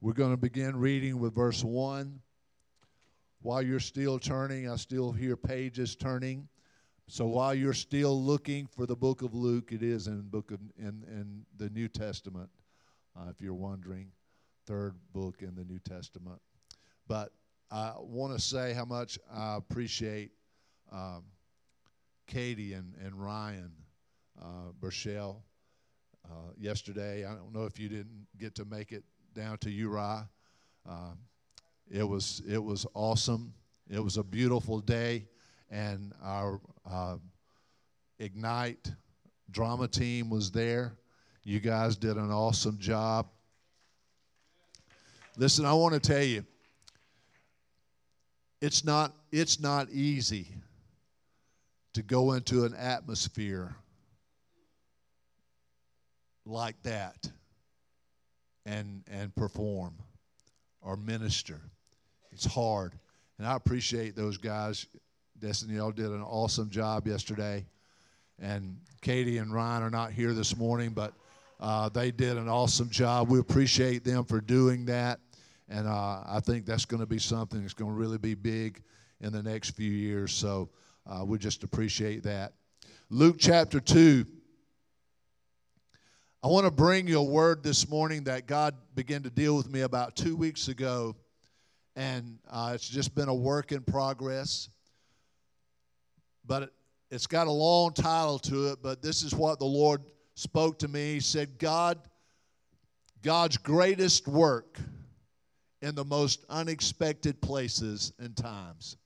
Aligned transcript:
We're 0.00 0.12
going 0.14 0.32
to 0.32 0.36
begin 0.36 0.74
reading 0.74 1.20
with 1.20 1.32
verse 1.32 1.62
1. 1.62 2.20
While 3.40 3.62
you're 3.62 3.78
still 3.78 4.18
turning, 4.18 4.68
I 4.68 4.74
still 4.74 5.12
hear 5.12 5.36
pages 5.36 5.94
turning. 5.94 6.48
So 7.06 7.24
while 7.26 7.54
you're 7.54 7.72
still 7.72 8.20
looking 8.20 8.66
for 8.66 8.84
the 8.84 8.96
book 8.96 9.22
of 9.22 9.32
Luke, 9.32 9.70
it 9.70 9.84
is 9.84 10.08
in 10.08 10.22
book 10.22 10.50
of 10.50 10.58
in, 10.76 11.04
in 11.06 11.46
the 11.56 11.70
New 11.70 11.86
Testament, 11.86 12.50
uh, 13.16 13.28
if 13.30 13.40
you're 13.40 13.54
wondering, 13.54 14.08
third 14.66 14.96
book 15.12 15.36
in 15.40 15.54
the 15.54 15.64
New 15.64 15.78
Testament. 15.78 16.40
But 17.06 17.30
I 17.70 17.92
want 17.96 18.36
to 18.36 18.42
say 18.42 18.72
how 18.72 18.86
much 18.86 19.20
I 19.32 19.54
appreciate 19.54 20.32
um, 20.90 21.22
Katie 22.26 22.72
and, 22.72 22.96
and 23.00 23.14
Ryan 23.14 23.70
uh, 24.40 24.72
Burchell 24.80 25.42
uh, 26.24 26.52
yesterday. 26.58 27.24
I 27.24 27.34
don't 27.34 27.52
know 27.52 27.64
if 27.64 27.78
you 27.78 27.88
didn't 27.88 28.26
get 28.38 28.54
to 28.56 28.64
make 28.64 28.92
it 28.92 29.04
down 29.34 29.58
to 29.58 29.70
Uriah. 29.70 30.28
Uh, 30.88 31.12
it 31.90 32.04
was 32.04 32.42
it 32.48 32.62
was 32.62 32.86
awesome. 32.94 33.52
It 33.88 34.02
was 34.02 34.16
a 34.16 34.22
beautiful 34.22 34.80
day, 34.80 35.26
and 35.70 36.12
our 36.22 36.60
uh, 36.88 37.16
Ignite 38.18 38.92
drama 39.50 39.88
team 39.88 40.30
was 40.30 40.50
there. 40.50 40.92
You 41.42 41.58
guys 41.58 41.96
did 41.96 42.16
an 42.16 42.30
awesome 42.30 42.78
job. 42.78 43.26
Listen, 45.36 45.64
I 45.64 45.72
want 45.72 45.94
to 45.94 46.00
tell 46.00 46.22
you, 46.22 46.44
it's 48.60 48.84
not 48.84 49.12
it's 49.32 49.58
not 49.58 49.90
easy 49.90 50.48
to 51.94 52.02
go 52.02 52.32
into 52.32 52.64
an 52.64 52.74
atmosphere 52.74 53.74
like 56.44 56.80
that 56.82 57.30
and 58.66 59.02
and 59.10 59.34
perform 59.34 59.94
or 60.82 60.96
minister. 60.96 61.60
It's 62.32 62.44
hard. 62.44 62.94
And 63.38 63.46
I 63.46 63.54
appreciate 63.56 64.16
those 64.16 64.36
guys. 64.36 64.86
Destiny, 65.38 65.76
y'all 65.76 65.90
did 65.90 66.10
an 66.10 66.22
awesome 66.22 66.70
job 66.70 67.06
yesterday. 67.06 67.64
And 68.38 68.78
Katie 69.00 69.38
and 69.38 69.52
Ryan 69.52 69.82
are 69.82 69.90
not 69.90 70.12
here 70.12 70.32
this 70.32 70.56
morning, 70.56 70.90
but 70.90 71.12
uh, 71.58 71.88
they 71.88 72.10
did 72.10 72.36
an 72.36 72.48
awesome 72.48 72.90
job. 72.90 73.28
We 73.28 73.38
appreciate 73.38 74.04
them 74.04 74.24
for 74.24 74.40
doing 74.40 74.86
that. 74.86 75.20
And 75.68 75.86
uh, 75.86 76.22
I 76.26 76.40
think 76.44 76.66
that's 76.66 76.84
going 76.84 77.00
to 77.00 77.06
be 77.06 77.18
something 77.18 77.60
that's 77.60 77.74
going 77.74 77.92
to 77.92 77.96
really 77.96 78.18
be 78.18 78.34
big 78.34 78.82
in 79.20 79.32
the 79.32 79.42
next 79.42 79.70
few 79.70 79.90
years. 79.90 80.32
So 80.32 80.70
uh, 81.06 81.24
we 81.24 81.38
just 81.38 81.62
appreciate 81.62 82.22
that. 82.24 82.54
Luke 83.10 83.36
chapter 83.38 83.80
2. 83.80 84.26
I 86.42 86.46
want 86.46 86.64
to 86.64 86.70
bring 86.70 87.06
you 87.06 87.18
a 87.18 87.22
word 87.22 87.62
this 87.62 87.86
morning 87.86 88.24
that 88.24 88.46
God 88.46 88.74
began 88.94 89.22
to 89.24 89.30
deal 89.30 89.54
with 89.58 89.70
me 89.70 89.82
about 89.82 90.16
two 90.16 90.34
weeks 90.34 90.68
ago, 90.68 91.14
and 91.96 92.38
uh, 92.50 92.72
it's 92.74 92.88
just 92.88 93.14
been 93.14 93.28
a 93.28 93.34
work 93.34 93.72
in 93.72 93.82
progress. 93.82 94.70
But 96.46 96.62
it, 96.62 96.72
it's 97.10 97.26
got 97.26 97.46
a 97.46 97.50
long 97.50 97.92
title 97.92 98.38
to 98.38 98.68
it, 98.68 98.78
but 98.82 99.02
this 99.02 99.22
is 99.22 99.34
what 99.34 99.58
the 99.58 99.66
Lord 99.66 100.00
spoke 100.34 100.78
to 100.78 100.88
me. 100.88 101.12
He 101.12 101.20
said, 101.20 101.58
God, 101.58 101.98
God's 103.20 103.58
greatest 103.58 104.26
work 104.26 104.80
in 105.82 105.94
the 105.94 106.06
most 106.06 106.46
unexpected 106.48 107.42
places 107.42 108.14
and 108.18 108.34
times. 108.34 108.96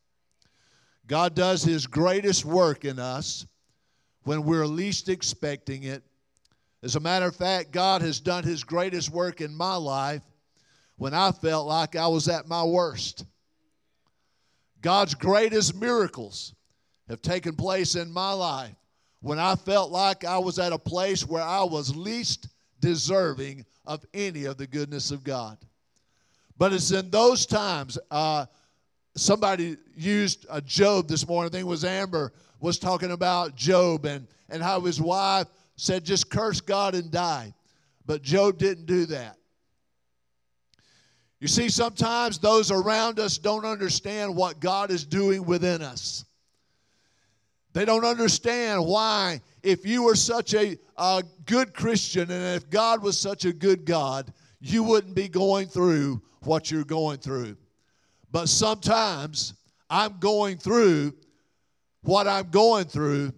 God 1.08 1.34
does 1.34 1.64
His 1.64 1.88
greatest 1.88 2.44
work 2.44 2.84
in 2.84 3.00
us 3.00 3.44
when 4.22 4.44
we're 4.44 4.66
least 4.66 5.08
expecting 5.08 5.82
it 5.82 6.04
as 6.84 6.96
a 6.96 7.00
matter 7.00 7.26
of 7.26 7.34
fact, 7.34 7.72
God 7.72 8.02
has 8.02 8.20
done 8.20 8.44
His 8.44 8.62
greatest 8.62 9.10
work 9.10 9.40
in 9.40 9.54
my 9.54 9.74
life 9.74 10.22
when 10.96 11.14
I 11.14 11.32
felt 11.32 11.66
like 11.66 11.96
I 11.96 12.06
was 12.06 12.28
at 12.28 12.46
my 12.46 12.62
worst. 12.62 13.24
God's 14.82 15.14
greatest 15.14 15.74
miracles 15.74 16.54
have 17.08 17.22
taken 17.22 17.56
place 17.56 17.94
in 17.94 18.12
my 18.12 18.32
life 18.32 18.76
when 19.22 19.38
I 19.38 19.56
felt 19.56 19.92
like 19.92 20.26
I 20.26 20.36
was 20.36 20.58
at 20.58 20.74
a 20.74 20.78
place 20.78 21.26
where 21.26 21.42
I 21.42 21.62
was 21.62 21.96
least 21.96 22.48
deserving 22.80 23.64
of 23.86 24.04
any 24.12 24.44
of 24.44 24.58
the 24.58 24.66
goodness 24.66 25.10
of 25.10 25.24
God. 25.24 25.56
But 26.58 26.74
it's 26.74 26.90
in 26.90 27.08
those 27.08 27.46
times, 27.46 27.98
uh, 28.10 28.44
somebody 29.16 29.78
used 29.96 30.44
a 30.50 30.60
Job 30.60 31.08
this 31.08 31.26
morning. 31.26 31.48
I 31.48 31.52
think 31.52 31.62
it 31.62 31.68
was 31.68 31.86
Amber 31.86 32.34
was 32.60 32.78
talking 32.78 33.10
about 33.10 33.56
Job 33.56 34.04
and, 34.04 34.26
and 34.50 34.62
how 34.62 34.80
his 34.80 35.00
wife 35.00 35.48
said, 35.76 36.04
just 36.04 36.30
curse 36.30 36.60
God 36.60 36.94
and 36.94 37.10
die. 37.10 37.54
But 38.06 38.22
Job 38.22 38.58
didn't 38.58 38.86
do 38.86 39.06
that. 39.06 39.36
You 41.40 41.48
see, 41.48 41.68
sometimes 41.68 42.38
those 42.38 42.70
around 42.70 43.18
us 43.18 43.38
don't 43.38 43.64
understand 43.64 44.34
what 44.34 44.60
God 44.60 44.90
is 44.90 45.04
doing 45.04 45.44
within 45.44 45.82
us. 45.82 46.24
They 47.74 47.84
don't 47.84 48.04
understand 48.04 48.86
why, 48.86 49.40
if 49.62 49.84
you 49.84 50.04
were 50.04 50.14
such 50.14 50.54
a, 50.54 50.78
a 50.96 51.24
good 51.44 51.74
Christian 51.74 52.30
and 52.30 52.56
if 52.56 52.70
God 52.70 53.02
was 53.02 53.18
such 53.18 53.44
a 53.44 53.52
good 53.52 53.84
God, 53.84 54.32
you 54.60 54.84
wouldn't 54.84 55.14
be 55.14 55.28
going 55.28 55.66
through 55.66 56.22
what 56.44 56.70
you're 56.70 56.84
going 56.84 57.18
through. 57.18 57.56
But 58.30 58.48
sometimes 58.48 59.54
I'm 59.90 60.18
going 60.18 60.56
through 60.56 61.14
what 62.02 62.28
I'm 62.28 62.48
going 62.50 62.86
through 62.86 63.32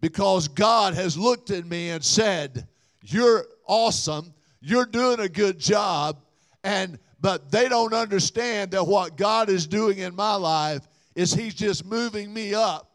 because 0.00 0.48
God 0.48 0.94
has 0.94 1.16
looked 1.16 1.50
at 1.50 1.66
me 1.66 1.90
and 1.90 2.04
said, 2.04 2.66
You're 3.02 3.46
awesome, 3.66 4.32
you're 4.60 4.86
doing 4.86 5.20
a 5.20 5.28
good 5.28 5.58
job, 5.58 6.20
and 6.64 6.98
but 7.20 7.50
they 7.50 7.68
don't 7.68 7.92
understand 7.92 8.70
that 8.72 8.86
what 8.86 9.16
God 9.16 9.48
is 9.48 9.66
doing 9.66 9.98
in 9.98 10.14
my 10.14 10.34
life 10.34 10.86
is 11.14 11.32
He's 11.32 11.54
just 11.54 11.84
moving 11.84 12.32
me 12.32 12.54
up 12.54 12.90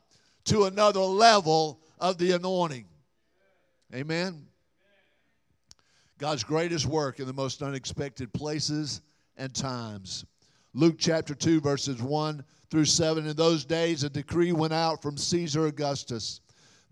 to 0.45 0.63
another 0.63 1.01
level 1.01 1.81
of 1.99 2.17
the 2.17 2.31
anointing. 2.31 2.85
Amen. 3.93 4.45
God's 6.17 6.43
greatest 6.43 6.85
work 6.85 7.19
in 7.19 7.27
the 7.27 7.33
most 7.33 7.61
unexpected 7.61 8.31
places 8.33 9.01
and 9.35 9.53
times. 9.53 10.25
Luke 10.73 10.95
chapter 10.97 11.35
2, 11.35 11.59
verses 11.59 12.01
1 12.01 12.43
through 12.71 12.85
7. 12.85 13.27
In 13.27 13.35
those 13.35 13.65
days, 13.65 14.03
a 14.03 14.09
decree 14.09 14.53
went 14.53 14.73
out 14.73 15.01
from 15.01 15.17
Caesar 15.17 15.67
Augustus 15.67 16.41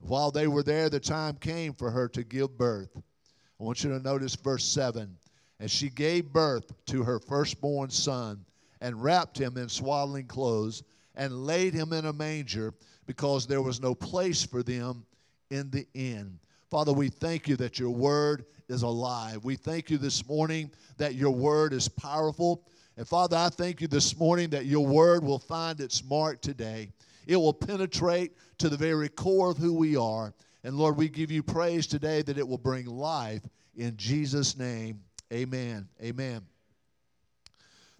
While 0.00 0.30
they 0.30 0.46
were 0.46 0.62
there, 0.62 0.88
the 0.88 1.00
time 1.00 1.36
came 1.36 1.74
for 1.74 1.90
her 1.90 2.08
to 2.08 2.22
give 2.22 2.56
birth. 2.56 2.90
I 2.96 3.64
want 3.64 3.82
you 3.82 3.90
to 3.90 3.98
notice 3.98 4.34
verse 4.36 4.64
7. 4.64 5.16
And 5.60 5.70
she 5.70 5.88
gave 5.88 6.32
birth 6.32 6.72
to 6.86 7.02
her 7.02 7.18
firstborn 7.18 7.90
son 7.90 8.44
and 8.80 9.02
wrapped 9.02 9.38
him 9.38 9.56
in 9.56 9.68
swaddling 9.68 10.26
clothes 10.26 10.84
and 11.16 11.44
laid 11.44 11.74
him 11.74 11.92
in 11.92 12.06
a 12.06 12.12
manger 12.12 12.74
because 13.06 13.46
there 13.46 13.62
was 13.62 13.80
no 13.80 13.94
place 13.94 14.44
for 14.44 14.62
them 14.62 15.04
in 15.50 15.70
the 15.70 15.86
inn. 15.94 16.38
Father, 16.70 16.92
we 16.92 17.08
thank 17.08 17.48
you 17.48 17.56
that 17.56 17.78
your 17.78 17.90
word 17.90 18.44
is 18.68 18.82
alive. 18.82 19.42
We 19.44 19.56
thank 19.56 19.90
you 19.90 19.98
this 19.98 20.28
morning 20.28 20.70
that 20.98 21.14
your 21.14 21.30
word 21.30 21.72
is 21.72 21.88
powerful. 21.88 22.62
And 22.96 23.08
Father, 23.08 23.36
I 23.36 23.48
thank 23.48 23.80
you 23.80 23.88
this 23.88 24.16
morning 24.16 24.50
that 24.50 24.66
your 24.66 24.86
word 24.86 25.24
will 25.24 25.38
find 25.38 25.80
its 25.80 26.04
mark 26.04 26.40
today. 26.40 26.90
It 27.28 27.36
will 27.36 27.52
penetrate 27.52 28.32
to 28.56 28.70
the 28.70 28.76
very 28.76 29.10
core 29.10 29.50
of 29.50 29.58
who 29.58 29.74
we 29.74 29.96
are. 29.96 30.34
And 30.64 30.76
Lord, 30.76 30.96
we 30.96 31.10
give 31.10 31.30
you 31.30 31.42
praise 31.42 31.86
today 31.86 32.22
that 32.22 32.38
it 32.38 32.48
will 32.48 32.58
bring 32.58 32.86
life 32.86 33.42
In 33.76 33.96
Jesus' 33.96 34.56
name, 34.56 35.02
amen. 35.32 35.88
Amen. 36.02 36.40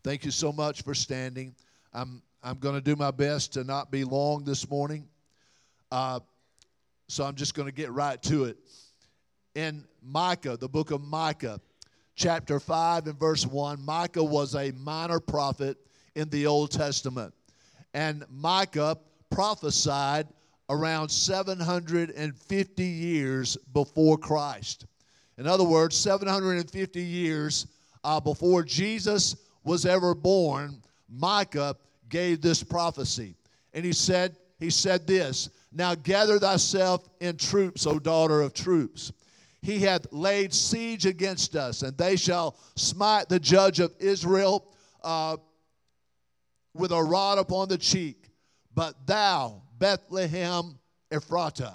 Thank 0.03 0.25
you 0.25 0.31
so 0.31 0.51
much 0.51 0.83
for 0.83 0.95
standing. 0.95 1.55
I'm, 1.93 2.23
I'm 2.43 2.57
going 2.57 2.75
to 2.75 2.81
do 2.81 2.97
my 2.97 3.11
best 3.11 3.53
to 3.53 3.65
not 3.65 3.91
be 3.91 4.03
long 4.03 4.45
this 4.45 4.69
morning. 4.69 5.07
Uh, 5.93 6.21
so 7.09 7.25
I'm 7.25 7.35
just 7.35 7.55
going 7.55 7.69
to 7.69 7.75
get 7.75 7.93
right 7.93 8.21
to 8.25 8.45
it. 8.45 8.57
In 9.55 9.85
Micah, 10.03 10.57
the 10.57 10.69
book 10.69 10.91
of 10.91 11.03
Micah, 11.03 11.61
chapter 12.17 12.59
5 12.59 13.09
and 13.09 13.21
verse 13.21 13.47
1, 13.47 13.85
Micah 13.85 14.25
was 14.25 14.55
a 14.55 14.73
minor 14.73 15.21
prophet 15.21 15.77
in 16.15 16.31
the 16.31 16.47
Old 16.47 16.71
Testament. 16.71 17.35
And 17.95 18.25
Micah 18.31 18.97
prophesied 19.31 20.29
around 20.71 21.09
750 21.09 22.85
years 22.85 23.57
before 23.73 24.19
Christ. 24.19 24.87
In 25.39 25.47
other 25.47 25.65
words, 25.65 25.97
750 25.97 27.01
years 27.01 27.67
uh, 28.05 28.21
before 28.21 28.63
Jesus 28.63 29.37
was 29.65 29.87
ever 29.87 30.15
born, 30.15 30.83
Micah 31.09 31.77
gave 32.09 32.41
this 32.41 32.63
prophecy. 32.63 33.35
And 33.73 33.85
he 33.85 33.93
said, 33.93 34.37
he 34.59 34.71
said 34.71 35.07
this, 35.07 35.49
Now 35.73 35.95
gather 35.95 36.39
thyself 36.39 37.09
in 37.21 37.37
troops, 37.37 37.87
O 37.87 37.99
daughter 37.99 38.41
of 38.41 38.55
troops. 38.55 39.13
He 39.63 39.81
hath 39.81 40.07
laid 40.13 40.55
siege 40.55 41.07
against 41.07 41.57
us, 41.57 41.83
and 41.83 41.97
they 41.97 42.17
shall 42.17 42.57
smite 42.77 43.29
the 43.29 43.41
judge 43.41 43.81
of 43.81 43.93
Israel 43.99 44.73
uh, 45.03 45.37
with 46.75 46.93
a 46.93 47.03
rod 47.03 47.39
upon 47.39 47.69
the 47.69 47.79
cheek. 47.79 48.28
But 48.79 49.09
thou, 49.09 49.63
Bethlehem 49.81 50.79
Ephratah, 51.11 51.75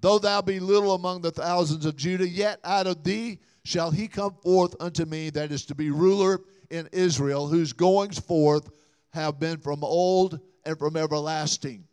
though 0.00 0.18
thou 0.18 0.42
be 0.42 0.58
little 0.58 0.96
among 0.96 1.20
the 1.20 1.30
thousands 1.30 1.86
of 1.86 1.94
Judah, 1.94 2.28
yet 2.28 2.58
out 2.64 2.88
of 2.88 3.04
thee 3.04 3.38
shall 3.64 3.92
he 3.92 4.08
come 4.08 4.34
forth 4.42 4.74
unto 4.80 5.04
me 5.04 5.30
that 5.30 5.52
is 5.52 5.64
to 5.66 5.76
be 5.76 5.92
ruler 5.92 6.40
in 6.70 6.88
Israel, 6.90 7.46
whose 7.46 7.72
goings 7.72 8.18
forth 8.18 8.68
have 9.10 9.38
been 9.38 9.58
from 9.58 9.84
old 9.84 10.40
and 10.64 10.76
from 10.76 10.96
everlasting. 10.96 11.84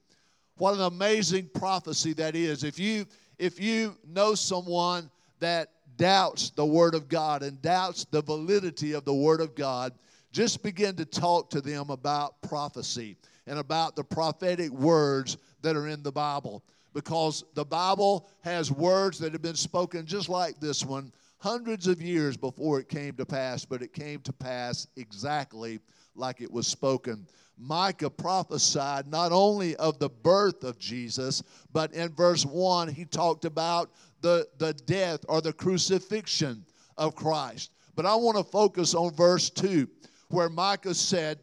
What 0.57 0.73
an 0.73 0.81
amazing 0.81 1.51
prophecy 1.53 2.13
that 2.13 2.35
is. 2.35 2.63
If 2.63 2.79
you 2.79 3.05
if 3.37 3.59
you 3.59 3.95
know 4.07 4.33
someone 4.33 5.11
that 5.39 5.69
doubts 5.97 6.49
the 6.49 6.65
word 6.65 6.95
of 6.95 7.07
God 7.07 7.43
and 7.43 7.61
doubts 7.61 8.05
the 8.05 8.23
validity 8.23 8.93
of 8.93 9.05
the 9.05 9.13
word 9.13 9.39
of 9.39 9.53
God, 9.53 9.93
just 10.31 10.63
begin 10.63 10.95
to 10.95 11.05
talk 11.05 11.51
to 11.51 11.61
them 11.61 11.91
about 11.91 12.41
prophecy 12.41 13.17
and 13.51 13.59
about 13.59 13.97
the 13.97 14.03
prophetic 14.03 14.71
words 14.71 15.37
that 15.61 15.75
are 15.75 15.89
in 15.89 16.01
the 16.03 16.11
Bible 16.11 16.63
because 16.93 17.43
the 17.53 17.65
Bible 17.65 18.29
has 18.45 18.71
words 18.71 19.19
that 19.19 19.33
have 19.33 19.41
been 19.41 19.55
spoken 19.55 20.05
just 20.05 20.29
like 20.29 20.57
this 20.61 20.85
one 20.85 21.11
hundreds 21.37 21.85
of 21.85 22.01
years 22.01 22.37
before 22.37 22.79
it 22.79 22.87
came 22.87 23.13
to 23.15 23.25
pass, 23.25 23.65
but 23.65 23.81
it 23.81 23.93
came 23.93 24.21
to 24.21 24.31
pass 24.31 24.87
exactly 24.95 25.81
like 26.15 26.39
it 26.39 26.49
was 26.49 26.65
spoken. 26.65 27.27
Micah 27.57 28.09
prophesied 28.09 29.05
not 29.07 29.33
only 29.33 29.75
of 29.75 29.99
the 29.99 30.09
birth 30.09 30.63
of 30.63 30.79
Jesus, 30.79 31.43
but 31.73 31.91
in 31.93 32.13
verse 32.13 32.45
1, 32.45 32.87
he 32.87 33.03
talked 33.03 33.43
about 33.43 33.91
the, 34.21 34.47
the 34.59 34.71
death 34.85 35.25
or 35.27 35.41
the 35.41 35.51
crucifixion 35.51 36.63
of 36.97 37.15
Christ. 37.15 37.71
But 37.95 38.05
I 38.05 38.15
want 38.15 38.37
to 38.37 38.45
focus 38.45 38.95
on 38.95 39.13
verse 39.13 39.49
2, 39.49 39.89
where 40.29 40.47
Micah 40.47 40.93
said 40.93 41.39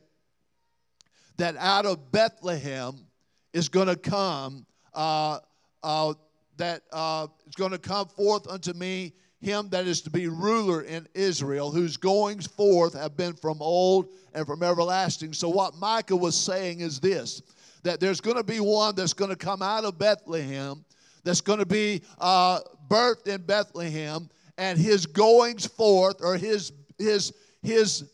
that 1.39 1.57
out 1.57 1.87
of 1.87 2.13
Bethlehem 2.13 3.07
is 3.53 3.69
going 3.69 3.89
to 3.89 3.97
come, 3.97 4.67
uh, 4.95 5.39
uh, 5.83 6.15
that 6.57 6.83
uh, 6.93 7.29
is 7.47 7.55
going 7.55 7.71
to 7.73 7.79
come 7.79 8.09
forth 8.09 8.49
unto 8.49 8.73
me 8.73 9.13
him 9.41 9.69
that 9.71 9.87
is 9.87 10.03
to 10.03 10.11
be 10.11 10.27
ruler 10.27 10.83
in 10.83 11.07
Israel, 11.15 11.71
whose 11.71 11.97
goings 11.97 12.47
forth 12.47 12.95
have 12.95 13.17
been 13.17 13.35
from 13.35 13.63
old 13.63 14.09
and 14.35 14.47
from 14.47 14.63
everlasting. 14.63 15.33
So, 15.33 15.49
what 15.49 15.77
Micah 15.77 16.17
was 16.17 16.37
saying 16.37 16.81
is 16.81 17.01
this 17.01 17.43
that 17.85 18.01
there's 18.01 18.21
going 18.21 18.37
to 18.37 18.43
be 18.43 18.59
one 18.59 18.97
that's 18.97 19.13
going 19.13 19.31
to 19.31 19.37
come 19.37 19.63
out 19.63 19.85
of 19.85 19.99
Bethlehem, 19.99 20.85
that's 21.23 21.41
going 21.41 21.61
to 21.61 21.67
be 21.67 22.03
uh, 22.19 22.59
birthed 22.89 23.29
in 23.29 23.41
Bethlehem, 23.43 24.29
and 24.59 24.77
his 24.77 25.07
goings 25.07 25.65
forth 25.67 26.17
or 26.21 26.37
his, 26.37 26.73
his, 26.99 27.33
his 27.63 28.05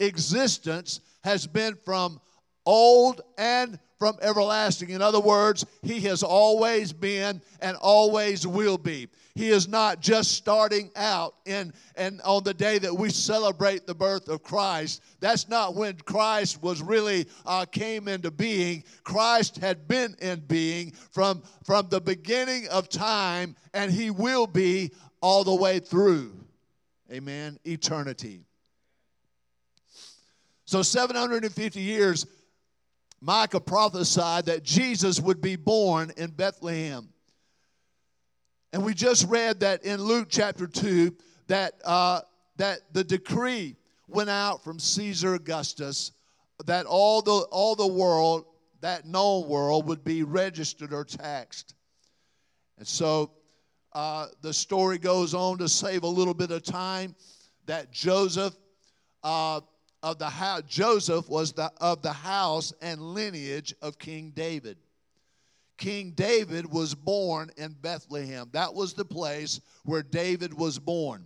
existence 0.00 1.00
has 1.22 1.46
been 1.46 1.76
from 1.84 2.20
old 2.66 3.20
and 3.38 3.78
from 3.98 4.18
everlasting. 4.20 4.90
In 4.90 5.00
other 5.00 5.20
words, 5.20 5.64
he 5.82 6.00
has 6.02 6.22
always 6.22 6.92
been 6.92 7.40
and 7.60 7.76
always 7.78 8.46
will 8.46 8.78
be. 8.78 9.08
He 9.34 9.48
is 9.48 9.66
not 9.66 10.00
just 10.00 10.32
starting 10.32 10.90
out 10.94 11.34
in 11.44 11.72
and 11.96 12.20
on 12.22 12.44
the 12.44 12.54
day 12.54 12.78
that 12.78 12.94
we 12.94 13.10
celebrate 13.10 13.86
the 13.86 13.94
birth 13.94 14.28
of 14.28 14.42
Christ. 14.42 15.02
That's 15.20 15.48
not 15.48 15.74
when 15.74 15.96
Christ 15.96 16.62
was 16.62 16.82
really 16.82 17.26
uh, 17.44 17.64
came 17.64 18.06
into 18.06 18.30
being. 18.30 18.84
Christ 19.02 19.56
had 19.56 19.88
been 19.88 20.14
in 20.20 20.40
being 20.40 20.92
from 21.10 21.42
from 21.64 21.88
the 21.88 22.00
beginning 22.00 22.68
of 22.68 22.88
time, 22.88 23.56
and 23.72 23.90
he 23.90 24.10
will 24.10 24.46
be 24.46 24.92
all 25.20 25.42
the 25.42 25.54
way 25.54 25.80
through. 25.80 26.32
Amen. 27.10 27.58
Eternity. 27.64 28.42
So 30.66 30.82
750 30.82 31.80
years 31.80 32.26
Micah 33.20 33.60
prophesied 33.60 34.46
that 34.46 34.62
Jesus 34.62 35.20
would 35.20 35.40
be 35.40 35.56
born 35.56 36.12
in 36.16 36.30
Bethlehem. 36.30 37.08
And 38.72 38.84
we 38.84 38.92
just 38.92 39.26
read 39.28 39.60
that 39.60 39.84
in 39.84 40.02
Luke 40.02 40.28
chapter 40.30 40.66
2 40.66 41.14
that, 41.46 41.74
uh, 41.84 42.20
that 42.56 42.80
the 42.92 43.04
decree 43.04 43.76
went 44.08 44.30
out 44.30 44.64
from 44.64 44.78
Caesar 44.78 45.34
Augustus 45.34 46.12
that 46.66 46.86
all 46.86 47.22
the, 47.22 47.46
all 47.50 47.74
the 47.74 47.86
world, 47.86 48.46
that 48.80 49.06
known 49.06 49.48
world, 49.48 49.86
would 49.86 50.04
be 50.04 50.22
registered 50.22 50.92
or 50.92 51.04
taxed. 51.04 51.74
And 52.78 52.86
so 52.86 53.30
uh, 53.92 54.26
the 54.42 54.52
story 54.52 54.98
goes 54.98 55.34
on 55.34 55.58
to 55.58 55.68
save 55.68 56.02
a 56.02 56.08
little 56.08 56.34
bit 56.34 56.50
of 56.50 56.62
time 56.62 57.14
that 57.66 57.92
Joseph 57.92 58.54
uh, 59.22 59.60
of 60.04 60.18
the 60.18 60.28
house, 60.28 60.62
Joseph 60.68 61.30
was 61.30 61.54
the, 61.54 61.72
of 61.80 62.02
the 62.02 62.12
house 62.12 62.74
and 62.82 63.00
lineage 63.00 63.74
of 63.80 63.98
King 63.98 64.32
David. 64.36 64.76
King 65.78 66.12
David 66.14 66.70
was 66.70 66.94
born 66.94 67.50
in 67.56 67.74
Bethlehem. 67.80 68.50
That 68.52 68.74
was 68.74 68.92
the 68.92 69.06
place 69.06 69.60
where 69.84 70.02
David 70.02 70.52
was 70.52 70.78
born. 70.78 71.24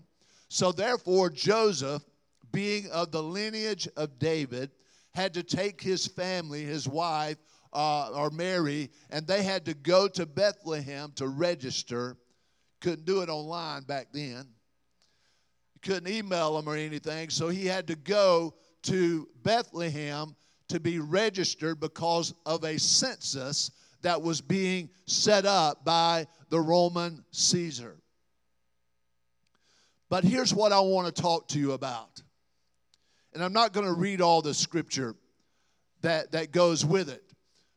So, 0.49 0.71
therefore, 0.71 1.29
Joseph, 1.29 2.05
being 2.53 2.89
of 2.91 3.11
the 3.11 3.23
lineage 3.23 3.89
of 3.97 4.17
David, 4.21 4.71
had 5.13 5.35
to 5.35 5.43
take 5.43 5.83
his 5.83 6.07
family, 6.07 6.63
his 6.63 6.89
wife, 6.89 7.37
uh, 7.73 8.11
or 8.15 8.31
Mary, 8.31 8.91
and 9.11 9.27
they 9.27 9.43
had 9.43 9.65
to 9.65 9.75
go 9.75 10.07
to 10.07 10.25
Bethlehem 10.25 11.13
to 11.17 11.27
register. 11.27 12.17
Couldn't 12.81 13.07
do 13.07 13.23
it 13.23 13.29
online 13.29 13.83
back 13.83 14.07
then. 14.13 14.47
couldn't 15.83 16.09
email 16.09 16.55
them 16.57 16.69
or 16.69 16.77
anything, 16.77 17.29
so 17.29 17.49
he 17.49 17.67
had 17.67 17.89
to 17.89 17.97
go 17.97 18.55
to 18.83 19.29
Bethlehem 19.43 20.35
to 20.69 20.81
be 20.81 20.99
registered 20.99 21.81
because 21.81 22.35
of 22.47 22.65
a 22.65 22.79
census 22.79 23.71
that 24.03 24.21
was 24.21 24.41
being 24.41 24.91
set 25.07 25.47
up 25.47 25.85
by 25.85 26.27
the 26.51 26.61
Roman 26.61 27.25
Caesar. 27.33 27.97
But 30.09 30.25
here's 30.25 30.55
what 30.55 30.73
I 30.73 30.81
want 30.81 31.15
to 31.15 31.23
talk 31.23 31.49
to 31.49 31.59
you 31.59 31.73
about. 31.73 32.23
And 33.35 33.43
I'm 33.43 33.53
not 33.53 33.73
going 33.73 33.87
to 33.87 33.93
read 33.93 34.21
all 34.21 34.41
the 34.41 34.55
scripture 34.55 35.15
that, 36.03 36.33
that 36.33 36.53
goes 36.53 36.85
with 36.85 37.09
it. 37.09 37.23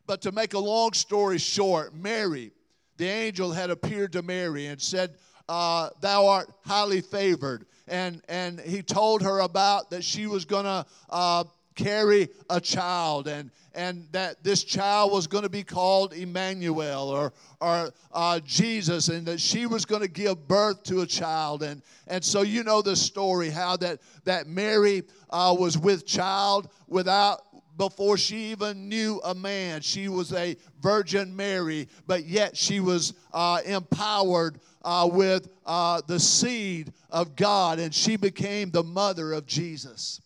But 0.08 0.22
to 0.22 0.31
make 0.31 0.53
a 0.53 0.60
long 0.60 0.93
story 0.93 1.38
short, 1.38 1.93
Mary, 1.93 2.51
the 2.98 3.08
angel 3.08 3.51
had 3.51 3.70
appeared 3.70 4.13
to 4.13 4.22
Mary 4.22 4.67
and 4.67 4.81
said, 4.81 5.15
uh, 5.50 5.89
Thou 6.01 6.27
art 6.27 6.50
highly 6.65 7.01
favored 7.01 7.65
and 7.92 8.22
and 8.28 8.60
he 8.60 8.82
told 8.82 9.22
her 9.22 9.40
about 9.40 9.92
that 9.92 10.04
she 10.04 10.26
was 10.26 10.46
going 10.46 10.66
to 10.66 10.86
uh, 11.10 11.44
carry 11.76 12.30
a 12.50 12.60
child 12.60 13.28
and 13.28 13.52
and 13.74 14.06
that 14.12 14.44
this 14.44 14.64
child 14.64 15.12
was 15.12 15.28
going 15.28 15.44
to 15.44 15.50
be 15.50 15.64
called 15.64 16.14
Emmanuel 16.14 17.10
or 17.10 17.34
or 17.60 17.92
uh, 18.12 18.40
Jesus 18.42 19.08
and 19.10 19.26
that 19.28 19.40
she 19.40 19.66
was 19.66 19.86
going 19.86 20.02
to 20.02 20.08
give 20.08 20.48
birth 20.48 20.84
to 20.84 21.02
a 21.02 21.06
child. 21.06 21.64
And 21.64 21.82
and 22.08 22.24
so 22.24 22.42
you 22.42 22.64
know 22.64 22.82
the 22.82 22.96
story 22.96 23.50
how 23.50 23.78
that 23.78 24.00
that 24.26 24.48
Mary 24.48 25.04
uh, 25.30 25.56
was 25.58 25.78
with 25.78 26.06
child 26.06 26.70
without 26.88 27.42
before 27.78 28.18
she 28.18 28.51
even 28.51 28.90
knew 28.90 29.20
a 29.24 29.34
man. 29.34 29.82
She 29.82 30.08
was 30.08 30.34
a 30.34 30.56
Virgin 30.82 31.36
Mary, 31.36 31.88
but 32.06 32.25
yet 32.25 32.56
she 32.56 32.80
was 32.80 33.13
uh, 33.34 33.62
empowered 33.66 34.60
uh, 34.84 35.10
with 35.12 35.48
uh, 35.66 36.01
the 36.08 36.20
seed 36.20 36.92
of 37.10 37.36
God, 37.36 37.80
and 37.80 37.94
she 37.94 38.18
became 38.18 38.72
the 38.72 38.84
mother 38.84 39.34
of 39.34 39.46
Jesus. 39.46 40.22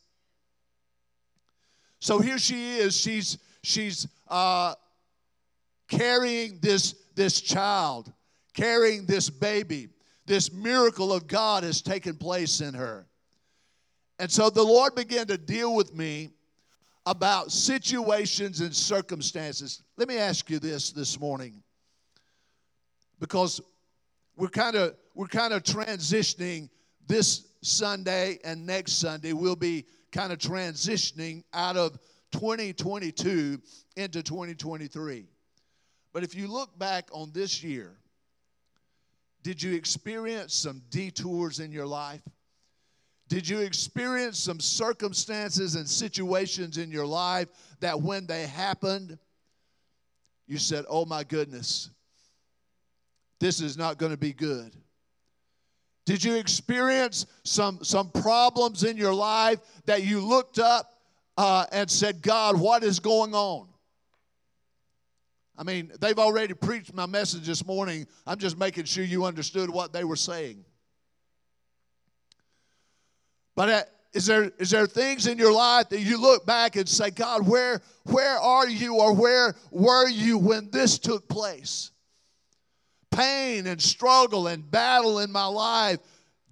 So 2.00 2.20
here 2.20 2.38
she 2.38 2.78
is. 2.78 2.96
She's 2.96 3.38
she's 3.64 4.08
uh, 4.28 4.76
carrying 5.88 6.60
this 6.62 6.96
this 7.16 7.42
child, 7.42 8.12
carrying 8.54 9.06
this 9.06 9.30
baby. 9.30 9.90
this 10.26 10.52
miracle 10.52 11.14
of 11.14 11.28
God 11.28 11.64
has 11.64 11.82
taken 11.82 12.16
place 12.16 12.62
in 12.62 12.74
her. 12.74 13.08
And 14.18 14.32
so 14.32 14.50
the 14.50 14.64
Lord 14.64 14.96
began 14.96 15.28
to 15.28 15.38
deal 15.38 15.76
with 15.76 15.94
me 15.94 16.32
about 17.06 17.52
situations 17.52 18.62
and 18.62 18.76
circumstances. 18.76 19.84
Let 19.98 20.08
me 20.08 20.18
ask 20.18 20.50
you 20.50 20.60
this 20.60 20.92
this 20.92 21.20
morning 21.20 21.62
because 23.20 23.62
we're 24.36 24.48
kind 24.48 24.76
of 24.76 24.96
we're 25.14 25.28
kind 25.28 25.54
of 25.54 25.64
transitioning 25.64 26.70
this 27.08 27.48
Sunday 27.62 28.40
and 28.44 28.66
next 28.66 28.94
Sunday 28.94 29.34
we'll 29.34 29.56
be 29.56 29.86
kind 30.12 30.32
of 30.32 30.40
transitioning 30.40 31.44
out 31.54 31.78
of 31.78 32.00
2022 32.32 33.62
into 33.96 34.24
2023. 34.24 35.26
But 36.12 36.24
if 36.24 36.36
you 36.36 36.48
look 36.48 36.78
back 36.80 37.10
on 37.12 37.32
this 37.34 37.64
year, 37.64 37.98
did 39.44 39.62
you 39.62 39.74
experience 39.74 40.56
some 40.56 40.82
detours 40.90 41.60
in 41.60 41.72
your 41.72 41.86
life? 41.86 42.22
Did 43.28 43.50
you 43.50 43.60
experience 43.60 44.38
some 44.38 44.60
circumstances 44.60 45.76
and 45.76 45.90
situations 45.90 46.78
in 46.78 46.92
your 46.92 47.08
life 47.08 47.48
that 47.80 48.00
when 48.00 48.28
they 48.28 48.46
happened, 48.46 49.18
you 50.48 50.60
said, 50.60 50.86
Oh 50.88 51.06
my 51.06 51.24
goodness, 51.24 51.90
this 53.40 53.62
is 53.62 53.78
not 53.78 53.98
going 53.98 54.12
to 54.12 54.18
be 54.18 54.34
good? 54.34 54.76
Did 56.06 56.24
you 56.24 56.36
experience 56.36 57.26
some, 57.44 57.84
some 57.84 58.12
problems 58.12 58.84
in 58.84 58.96
your 58.96 59.14
life 59.14 59.60
that 59.86 60.04
you 60.04 60.20
looked 60.20 60.60
up 60.60 60.94
uh, 61.36 61.66
and 61.72 61.90
said, 61.90 62.22
God, 62.22 62.60
what 62.60 62.84
is 62.84 63.00
going 63.00 63.34
on? 63.34 63.68
I 65.58 65.64
mean, 65.64 65.92
they've 66.00 66.20
already 66.20 66.54
preached 66.54 66.94
my 66.94 67.08
message 67.08 67.48
this 67.48 67.66
morning. 67.66 68.06
I'm 68.28 68.38
just 68.38 68.58
making 68.58 68.84
sure 68.84 69.04
you 69.04 69.26
understood 69.26 69.70
what 69.70 69.94
they 69.94 70.04
were 70.04 70.16
saying. 70.16 70.64
But 73.56 73.70
uh, 73.70 73.84
is 74.14 74.26
there 74.26 74.52
is 74.60 74.70
there 74.70 74.88
things 74.88 75.28
in 75.28 75.38
your 75.38 75.54
life 75.54 75.90
that 75.90 76.00
you 76.00 76.20
look 76.20 76.46
back 76.46 76.76
and 76.76 76.88
say, 76.88 77.12
God, 77.12 77.48
where 77.48 77.82
where 78.04 78.38
are 78.38 78.68
you 78.68 78.96
or 78.96 79.14
where 79.14 79.56
were 79.72 80.08
you 80.08 80.38
when 80.38 80.70
this 80.72 81.00
took 81.00 81.28
place? 81.28 81.92
Pain 83.12 83.68
and 83.68 83.82
struggle 83.82 84.48
and 84.48 84.70
battle 84.70 85.20
in 85.20 85.32
my 85.32 85.46
life 85.46 86.00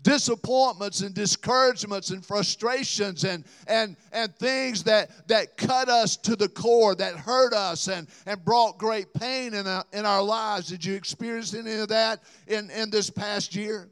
disappointments 0.03 1.01
and 1.01 1.15
discouragements 1.15 2.11
and 2.11 2.23
frustrations 2.25 3.23
and 3.23 3.45
and 3.67 3.95
and 4.11 4.35
things 4.35 4.83
that 4.83 5.27
that 5.27 5.57
cut 5.57 5.89
us 5.89 6.17
to 6.17 6.35
the 6.35 6.49
core 6.49 6.93
that 6.93 7.15
hurt 7.15 7.53
us 7.53 7.87
and 7.87 8.07
and 8.25 8.43
brought 8.43 8.77
great 8.77 9.13
pain 9.13 9.53
in 9.53 9.65
our, 9.65 9.83
in 9.93 10.05
our 10.05 10.21
lives 10.21 10.67
did 10.67 10.83
you 10.83 10.93
experience 10.93 11.53
any 11.53 11.73
of 11.75 11.87
that 11.87 12.21
in 12.47 12.69
in 12.71 12.89
this 12.89 13.09
past 13.09 13.55
year 13.55 13.89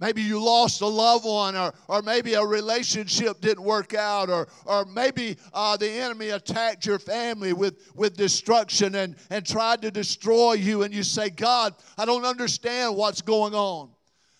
Maybe 0.00 0.22
you 0.22 0.42
lost 0.42 0.80
a 0.80 0.86
loved 0.86 1.26
one, 1.26 1.56
or, 1.56 1.74
or 1.88 2.00
maybe 2.02 2.34
a 2.34 2.44
relationship 2.44 3.40
didn't 3.40 3.62
work 3.64 3.94
out, 3.94 4.30
or, 4.30 4.48
or 4.64 4.86
maybe 4.86 5.36
uh, 5.52 5.76
the 5.76 5.90
enemy 5.90 6.30
attacked 6.30 6.86
your 6.86 6.98
family 6.98 7.52
with, 7.52 7.92
with 7.94 8.16
destruction 8.16 8.94
and, 8.94 9.16
and 9.28 9.46
tried 9.46 9.82
to 9.82 9.90
destroy 9.90 10.54
you, 10.54 10.82
and 10.82 10.94
you 10.94 11.02
say, 11.02 11.28
God, 11.28 11.74
I 11.98 12.06
don't 12.06 12.24
understand 12.24 12.96
what's 12.96 13.20
going 13.20 13.54
on. 13.54 13.90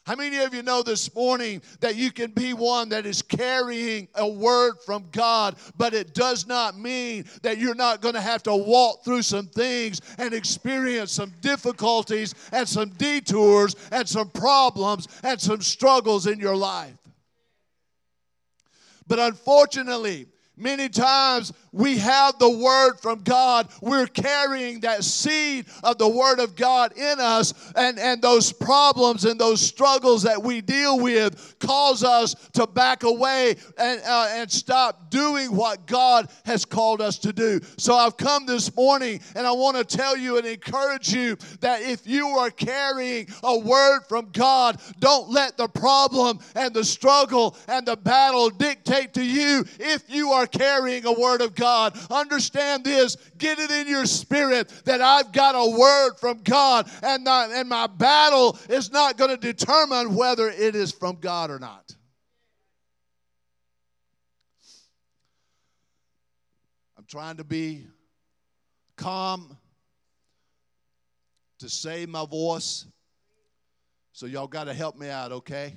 How 0.07 0.17
many 0.17 0.39
of 0.39 0.55
you 0.55 0.63
know 0.63 0.83
this 0.83 1.15
morning 1.15 1.61
that 1.81 1.95
you 1.95 2.11
can 2.11 2.31
be 2.31 2.55
one 2.55 2.89
that 2.89 3.05
is 3.05 3.21
carrying 3.21 4.09
a 4.15 4.27
word 4.27 4.77
from 4.85 5.05
God, 5.13 5.57
but 5.77 5.93
it 5.93 6.15
does 6.15 6.47
not 6.47 6.79
mean 6.79 7.27
that 7.43 7.59
you're 7.59 7.75
not 7.75 8.01
going 8.01 8.15
to 8.15 8.21
have 8.21 8.43
to 8.45 8.57
walk 8.57 9.05
through 9.05 9.23
some 9.23 9.47
things 9.47 10.01
and 10.19 10.33
experience 10.33 11.13
some 11.13 11.33
difficulties 11.43 12.35
and 12.51 12.67
some 12.67 12.91
detours 12.91 13.77
and 13.93 14.09
some 14.09 14.31
problems 14.31 15.07
and 15.23 15.41
some 15.41 15.61
struggles 15.61 16.27
in 16.27 16.41
your 16.41 16.57
life? 16.57 16.97
But 19.07 19.19
unfortunately, 19.19 20.27
Many 20.61 20.91
times 20.91 21.55
we 21.73 21.97
have 21.97 22.39
the 22.39 22.51
word 22.51 22.97
from 23.01 23.23
God. 23.23 23.69
We're 23.81 24.07
carrying 24.07 24.81
that 24.81 25.05
seed 25.05 25.65
of 25.83 25.97
the 25.97 26.09
word 26.09 26.39
of 26.39 26.55
God 26.55 26.93
in 26.99 27.19
us, 27.19 27.55
and, 27.77 27.99
and 27.99 28.21
those 28.21 28.53
problems 28.53 29.25
and 29.25 29.41
those 29.41 29.63
struggles 29.63 30.23
that 30.25 30.43
we 30.43 30.61
deal 30.61 31.01
with 31.01 31.59
cause 31.61 32.05
us 32.05 32.35
to 32.53 32.67
back 32.67 33.05
away 33.05 33.57
and, 33.79 34.03
uh, 34.07 34.29
and 34.33 34.51
stop 34.51 35.11
doing 35.11 35.57
what 35.57 35.87
God 35.87 36.29
has 36.45 36.67
called 36.67 37.01
us 37.01 37.17
to 37.21 37.33
do. 37.33 37.61
So 37.79 37.95
I've 37.95 38.19
come 38.19 38.45
this 38.45 38.75
morning 38.77 39.21
and 39.35 39.47
I 39.47 39.53
want 39.53 39.79
to 39.79 39.97
tell 39.97 40.15
you 40.15 40.37
and 40.37 40.47
encourage 40.47 41.11
you 41.11 41.37
that 41.61 41.81
if 41.81 42.07
you 42.07 42.27
are 42.27 42.51
carrying 42.51 43.29
a 43.43 43.59
word 43.59 44.01
from 44.11 44.29
God, 44.33 44.79
don't 44.99 45.31
let 45.31 45.57
the 45.57 45.69
problem 45.69 46.39
and 46.55 46.75
the 46.75 46.85
struggle 46.85 47.57
and 47.67 47.87
the 47.87 47.97
battle 47.97 48.51
dictate 48.51 49.15
to 49.15 49.25
you 49.25 49.65
if 49.79 50.03
you 50.09 50.33
are 50.33 50.47
carrying 50.53 51.07
a 51.07 51.13
word 51.13 51.41
of 51.41 51.55
God. 51.55 51.99
Understand 52.11 52.85
this, 52.85 53.17
get 53.39 53.59
it 53.59 53.71
in 53.71 53.89
your 53.89 54.07
spirit 54.07 54.69
that 54.85 55.01
I've 55.01 55.33
got 55.33 55.55
a 55.55 55.79
word 55.79 56.15
from 56.19 56.43
God, 56.43 56.91
and, 57.03 57.25
not, 57.25 57.51
and 57.51 57.69
my 57.69 57.87
battle 57.87 58.59
is 58.69 58.91
not 58.91 59.17
going 59.17 59.31
to 59.31 59.37
determine 59.37 60.15
whether 60.15 60.49
it 60.49 60.75
is 60.75 60.93
from 60.93 61.17
God 61.17 61.51
or 61.51 61.59
not. 61.59 61.95
I'm 66.97 67.05
trying 67.07 67.39
to 67.39 67.45
be 67.45 67.87
calm 68.97 69.57
to 71.59 71.69
save 71.69 72.09
my 72.09 72.27
voice. 72.27 72.87
So, 74.13 74.27
y'all 74.27 74.47
got 74.47 74.65
to 74.65 74.75
help 74.75 74.97
me 74.97 75.09
out, 75.09 75.33
okay? 75.33 75.75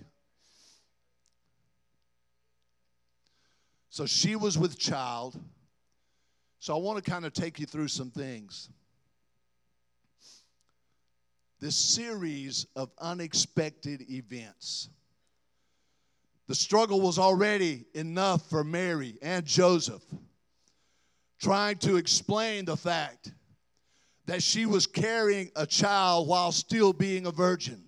So 3.93 4.07
she 4.07 4.35
was 4.35 4.57
with 4.57 4.79
child. 4.79 5.39
So 6.57 6.75
I 6.75 6.79
want 6.79 7.05
to 7.05 7.07
kind 7.07 7.25
of 7.25 7.33
take 7.33 7.59
you 7.59 7.67
through 7.67 7.89
some 7.89 8.09
things. 8.09 8.71
This 11.59 11.75
series 11.75 12.65
of 12.75 12.89
unexpected 12.97 14.09
events. 14.09 14.89
The 16.47 16.55
struggle 16.55 17.01
was 17.01 17.19
already 17.19 17.85
enough 17.93 18.49
for 18.49 18.63
Mary 18.63 19.19
and 19.21 19.45
Joseph, 19.45 20.01
trying 21.39 21.77
to 21.77 21.97
explain 21.97 22.65
the 22.65 22.75
fact 22.75 23.31
that 24.25 24.41
she 24.41 24.65
was 24.65 24.87
carrying 24.87 25.51
a 25.55 25.67
child 25.67 26.27
while 26.27 26.51
still 26.51 26.93
being 26.93 27.27
a 27.27 27.31
virgin. 27.31 27.83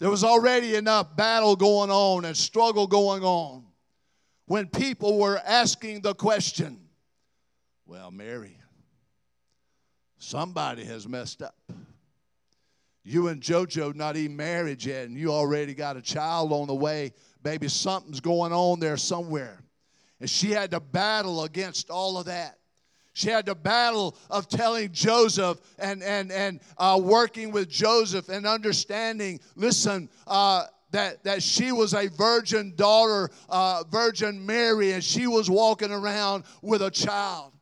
There 0.00 0.10
was 0.10 0.24
already 0.24 0.74
enough 0.74 1.16
battle 1.16 1.54
going 1.54 1.92
on 1.92 2.24
and 2.24 2.36
struggle 2.36 2.88
going 2.88 3.22
on 3.22 3.66
when 4.46 4.68
people 4.68 5.18
were 5.18 5.40
asking 5.44 6.00
the 6.00 6.14
question, 6.14 6.80
Well, 7.86 8.10
Mary, 8.10 8.58
somebody 10.18 10.84
has 10.84 11.06
messed 11.06 11.42
up. 11.42 11.56
You 13.04 13.28
and 13.28 13.40
JoJo 13.40 13.94
not 13.94 14.16
even 14.16 14.36
married 14.36 14.84
yet, 14.84 15.06
and 15.06 15.16
you 15.16 15.30
already 15.30 15.74
got 15.74 15.96
a 15.96 16.02
child 16.02 16.52
on 16.52 16.66
the 16.66 16.74
way. 16.74 17.12
Baby, 17.42 17.68
something's 17.68 18.18
going 18.18 18.52
on 18.52 18.80
there 18.80 18.96
somewhere. 18.96 19.62
And 20.18 20.28
she 20.28 20.50
had 20.50 20.72
to 20.72 20.80
battle 20.80 21.44
against 21.44 21.90
all 21.90 22.18
of 22.18 22.26
that. 22.26 22.58
She 23.12 23.30
had 23.30 23.46
to 23.46 23.54
battle 23.54 24.16
of 24.28 24.48
telling 24.48 24.92
Joseph 24.92 25.60
and, 25.78 26.02
and, 26.02 26.32
and 26.32 26.60
uh, 26.76 27.00
working 27.02 27.52
with 27.52 27.68
Joseph 27.68 28.28
and 28.28 28.46
understanding 28.46 29.40
listen, 29.54 30.10
uh, 30.26 30.64
that, 30.96 31.22
that 31.24 31.42
she 31.42 31.72
was 31.72 31.92
a 31.92 32.08
virgin 32.08 32.72
daughter, 32.74 33.30
uh, 33.50 33.84
Virgin 33.90 34.46
Mary, 34.46 34.92
and 34.92 35.04
she 35.04 35.26
was 35.26 35.50
walking 35.50 35.92
around 35.92 36.44
with 36.62 36.80
a 36.80 36.90
child. 36.90 37.52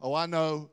Oh, 0.00 0.12
I 0.12 0.26
know 0.26 0.70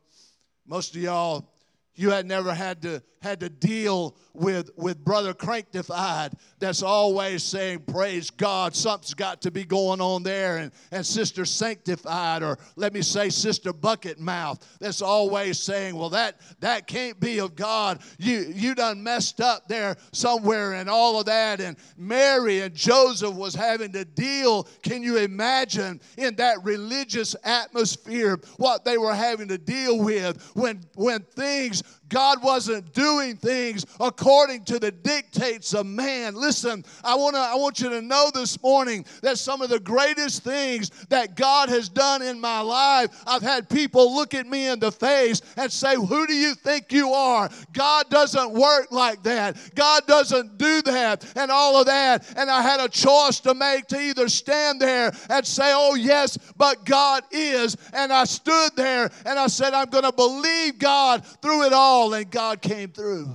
most 0.66 0.96
of 0.96 1.00
y'all, 1.00 1.48
you 1.94 2.10
had 2.10 2.26
never 2.26 2.52
had 2.52 2.82
to 2.82 3.04
had 3.26 3.40
to 3.40 3.48
deal 3.48 4.16
with, 4.32 4.70
with 4.76 5.04
Brother 5.04 5.34
Cranktified 5.34 6.34
that's 6.58 6.82
always 6.82 7.42
saying, 7.42 7.80
Praise 7.80 8.30
God, 8.30 8.74
something's 8.74 9.14
got 9.14 9.42
to 9.42 9.50
be 9.50 9.64
going 9.64 10.00
on 10.00 10.22
there. 10.22 10.58
And, 10.58 10.72
and 10.92 11.04
Sister 11.04 11.44
Sanctified, 11.44 12.42
or 12.42 12.58
let 12.76 12.92
me 12.92 13.02
say, 13.02 13.28
Sister 13.28 13.72
Bucket 13.72 14.20
Mouth, 14.20 14.64
that's 14.78 15.02
always 15.02 15.58
saying, 15.58 15.96
Well, 15.96 16.10
that, 16.10 16.40
that 16.60 16.86
can't 16.86 17.18
be 17.18 17.40
of 17.40 17.56
God. 17.56 18.00
You, 18.18 18.52
you 18.54 18.74
done 18.74 19.02
messed 19.02 19.40
up 19.40 19.68
there 19.68 19.96
somewhere 20.12 20.74
and 20.74 20.88
all 20.88 21.18
of 21.18 21.26
that. 21.26 21.60
And 21.60 21.76
Mary 21.96 22.60
and 22.60 22.74
Joseph 22.74 23.34
was 23.34 23.54
having 23.54 23.92
to 23.92 24.04
deal, 24.04 24.64
can 24.82 25.02
you 25.02 25.16
imagine, 25.16 26.00
in 26.16 26.36
that 26.36 26.62
religious 26.64 27.34
atmosphere, 27.44 28.38
what 28.56 28.84
they 28.84 28.98
were 28.98 29.14
having 29.14 29.48
to 29.48 29.58
deal 29.58 29.98
with 29.98 30.42
when, 30.54 30.80
when 30.94 31.20
things 31.22 31.82
God 32.08 32.42
wasn't 32.42 32.92
doing 32.92 33.36
things 33.36 33.84
according 33.98 34.64
to 34.64 34.78
the 34.78 34.90
dictates 34.90 35.74
of 35.74 35.86
man. 35.86 36.34
Listen, 36.34 36.84
I 37.02 37.14
want 37.14 37.34
to 37.34 37.40
I 37.40 37.54
want 37.54 37.80
you 37.80 37.88
to 37.90 38.02
know 38.02 38.30
this 38.32 38.62
morning 38.62 39.04
that 39.22 39.38
some 39.38 39.62
of 39.62 39.70
the 39.70 39.80
greatest 39.80 40.44
things 40.44 40.90
that 41.08 41.36
God 41.36 41.68
has 41.68 41.88
done 41.88 42.22
in 42.22 42.40
my 42.40 42.60
life, 42.60 43.10
I've 43.26 43.42
had 43.42 43.68
people 43.68 44.14
look 44.14 44.34
at 44.34 44.46
me 44.46 44.68
in 44.68 44.78
the 44.78 44.92
face 44.92 45.42
and 45.56 45.70
say, 45.72 45.96
"Who 45.96 46.26
do 46.26 46.34
you 46.34 46.54
think 46.54 46.92
you 46.92 47.12
are?" 47.12 47.50
God 47.72 48.08
doesn't 48.10 48.52
work 48.52 48.88
like 48.92 49.22
that. 49.24 49.56
God 49.74 50.06
doesn't 50.06 50.58
do 50.58 50.82
that 50.82 51.24
and 51.36 51.50
all 51.50 51.80
of 51.80 51.86
that. 51.86 52.24
And 52.36 52.50
I 52.50 52.62
had 52.62 52.80
a 52.80 52.88
choice 52.88 53.40
to 53.40 53.54
make 53.54 53.86
to 53.88 54.00
either 54.00 54.28
stand 54.28 54.80
there 54.80 55.12
and 55.28 55.46
say, 55.46 55.72
"Oh 55.74 55.94
yes, 55.94 56.38
but 56.56 56.84
God 56.84 57.24
is." 57.30 57.76
And 57.92 58.12
I 58.12 58.24
stood 58.24 58.70
there 58.76 59.10
and 59.24 59.38
I 59.38 59.48
said, 59.48 59.74
"I'm 59.74 59.90
going 59.90 60.04
to 60.04 60.12
believe 60.12 60.78
God 60.78 61.24
through 61.42 61.64
it 61.64 61.72
all." 61.72 61.95
And 62.04 62.30
God 62.30 62.60
came 62.60 62.90
through. 62.90 63.34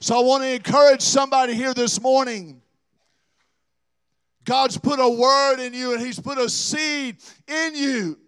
So 0.00 0.16
I 0.16 0.22
want 0.22 0.44
to 0.44 0.48
encourage 0.54 1.02
somebody 1.02 1.54
here 1.54 1.74
this 1.74 2.00
morning. 2.00 2.62
God's 4.44 4.78
put 4.78 4.98
a 4.98 5.08
word 5.08 5.60
in 5.60 5.74
you 5.74 5.92
and 5.92 6.00
He's 6.00 6.18
put 6.18 6.38
a 6.38 6.48
seed 6.48 7.16
in 7.46 7.74
you. 7.74 8.18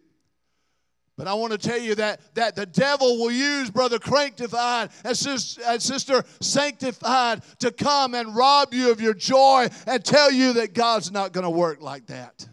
But 1.16 1.28
I 1.28 1.34
want 1.34 1.52
to 1.52 1.58
tell 1.58 1.78
you 1.78 1.94
that, 1.96 2.20
that 2.34 2.56
the 2.56 2.66
devil 2.66 3.18
will 3.18 3.30
use 3.30 3.70
Brother 3.70 3.98
Cranktified 3.98 4.90
and 5.04 5.66
and 5.66 5.82
sister 5.82 6.24
Sanctified 6.40 7.42
to 7.58 7.70
come 7.70 8.14
and 8.14 8.34
rob 8.34 8.72
you 8.72 8.90
of 8.90 9.00
your 9.00 9.14
joy 9.14 9.68
and 9.86 10.04
tell 10.04 10.32
you 10.32 10.54
that 10.54 10.72
God's 10.72 11.12
not 11.12 11.32
going 11.32 11.44
to 11.44 11.50
work 11.50 11.82
like 11.82 12.06
that. 12.06 12.46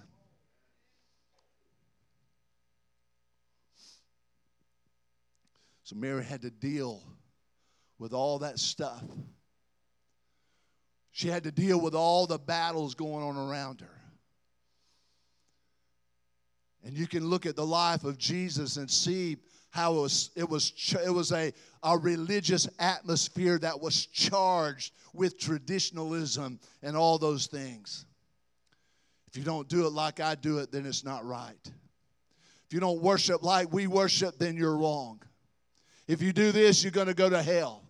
So 5.88 5.96
Mary 5.96 6.22
had 6.22 6.42
to 6.42 6.52
deal 6.52 7.02
with 7.98 8.12
all 8.12 8.40
that 8.40 8.60
stuff. 8.60 9.02
She 11.14 11.30
had 11.30 11.46
to 11.46 11.52
deal 11.54 11.80
with 11.80 11.96
all 11.96 12.28
the 12.28 12.38
battles 12.38 12.94
going 12.94 13.24
on 13.24 13.38
around 13.38 13.80
her. 13.80 14.02
And 16.84 16.98
you 16.98 17.08
can 17.08 17.26
look 17.30 17.46
at 17.46 17.56
the 17.56 17.66
life 17.66 18.04
of 18.04 18.18
Jesus 18.18 18.76
and 18.76 18.92
see 18.92 19.38
how 19.70 19.96
it 19.96 20.02
was, 20.02 20.30
it 20.36 20.50
was, 20.50 20.74
it 21.06 21.10
was 21.10 21.32
a, 21.32 21.54
a 21.82 21.98
religious 21.98 22.68
atmosphere 22.80 23.58
that 23.58 23.80
was 23.80 24.08
charged 24.08 24.92
with 25.14 25.40
traditionalism 25.40 26.60
and 26.84 26.98
all 26.98 27.18
those 27.18 27.48
things. 27.48 28.06
If 29.30 29.38
you 29.38 29.44
don't 29.46 29.70
do 29.70 29.88
it 29.88 29.94
like 29.94 30.20
I 30.20 30.36
do 30.36 30.58
it, 30.58 30.70
then 30.70 30.86
it's 30.86 31.06
not 31.06 31.24
right. 31.24 31.56
If 31.64 32.74
you 32.74 32.82
don't 32.82 33.02
worship 33.02 33.42
like 33.42 33.72
we 33.72 33.88
worship, 33.88 34.38
then 34.38 34.58
you're 34.58 34.76
wrong. 34.76 35.22
If 36.08 36.22
you 36.22 36.32
do 36.32 36.52
this, 36.52 36.84
you're 36.84 36.92
going 36.92 37.08
to 37.08 37.14
go 37.14 37.30
to 37.30 37.42
hell. 37.42 37.84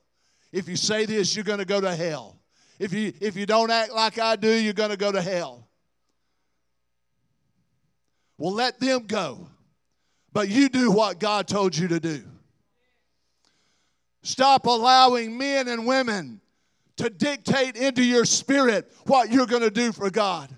If 0.51 0.67
you 0.67 0.75
say 0.75 1.05
this, 1.05 1.35
you're 1.35 1.43
going 1.45 1.59
to 1.59 1.65
go 1.65 1.79
to 1.81 1.95
hell. 1.95 2.39
If 2.79 2.93
you, 2.93 3.13
if 3.19 3.35
you 3.35 3.45
don't 3.45 3.71
act 3.71 3.91
like 3.91 4.19
I 4.19 4.35
do, 4.35 4.49
you're 4.49 4.73
going 4.73 4.91
to 4.91 4.97
go 4.97 5.11
to 5.11 5.21
hell. 5.21 5.67
Well, 8.37 8.53
let 8.53 8.79
them 8.79 9.05
go. 9.07 9.47
But 10.33 10.49
you 10.49 10.69
do 10.69 10.91
what 10.91 11.19
God 11.19 11.47
told 11.47 11.75
you 11.75 11.87
to 11.89 11.99
do. 11.99 12.23
Stop 14.21 14.65
allowing 14.65 15.37
men 15.37 15.67
and 15.67 15.87
women 15.87 16.41
to 16.97 17.09
dictate 17.09 17.75
into 17.75 18.03
your 18.03 18.25
spirit 18.25 18.91
what 19.05 19.31
you're 19.31 19.45
going 19.45 19.61
to 19.61 19.71
do 19.71 19.91
for 19.91 20.09
God. 20.09 20.49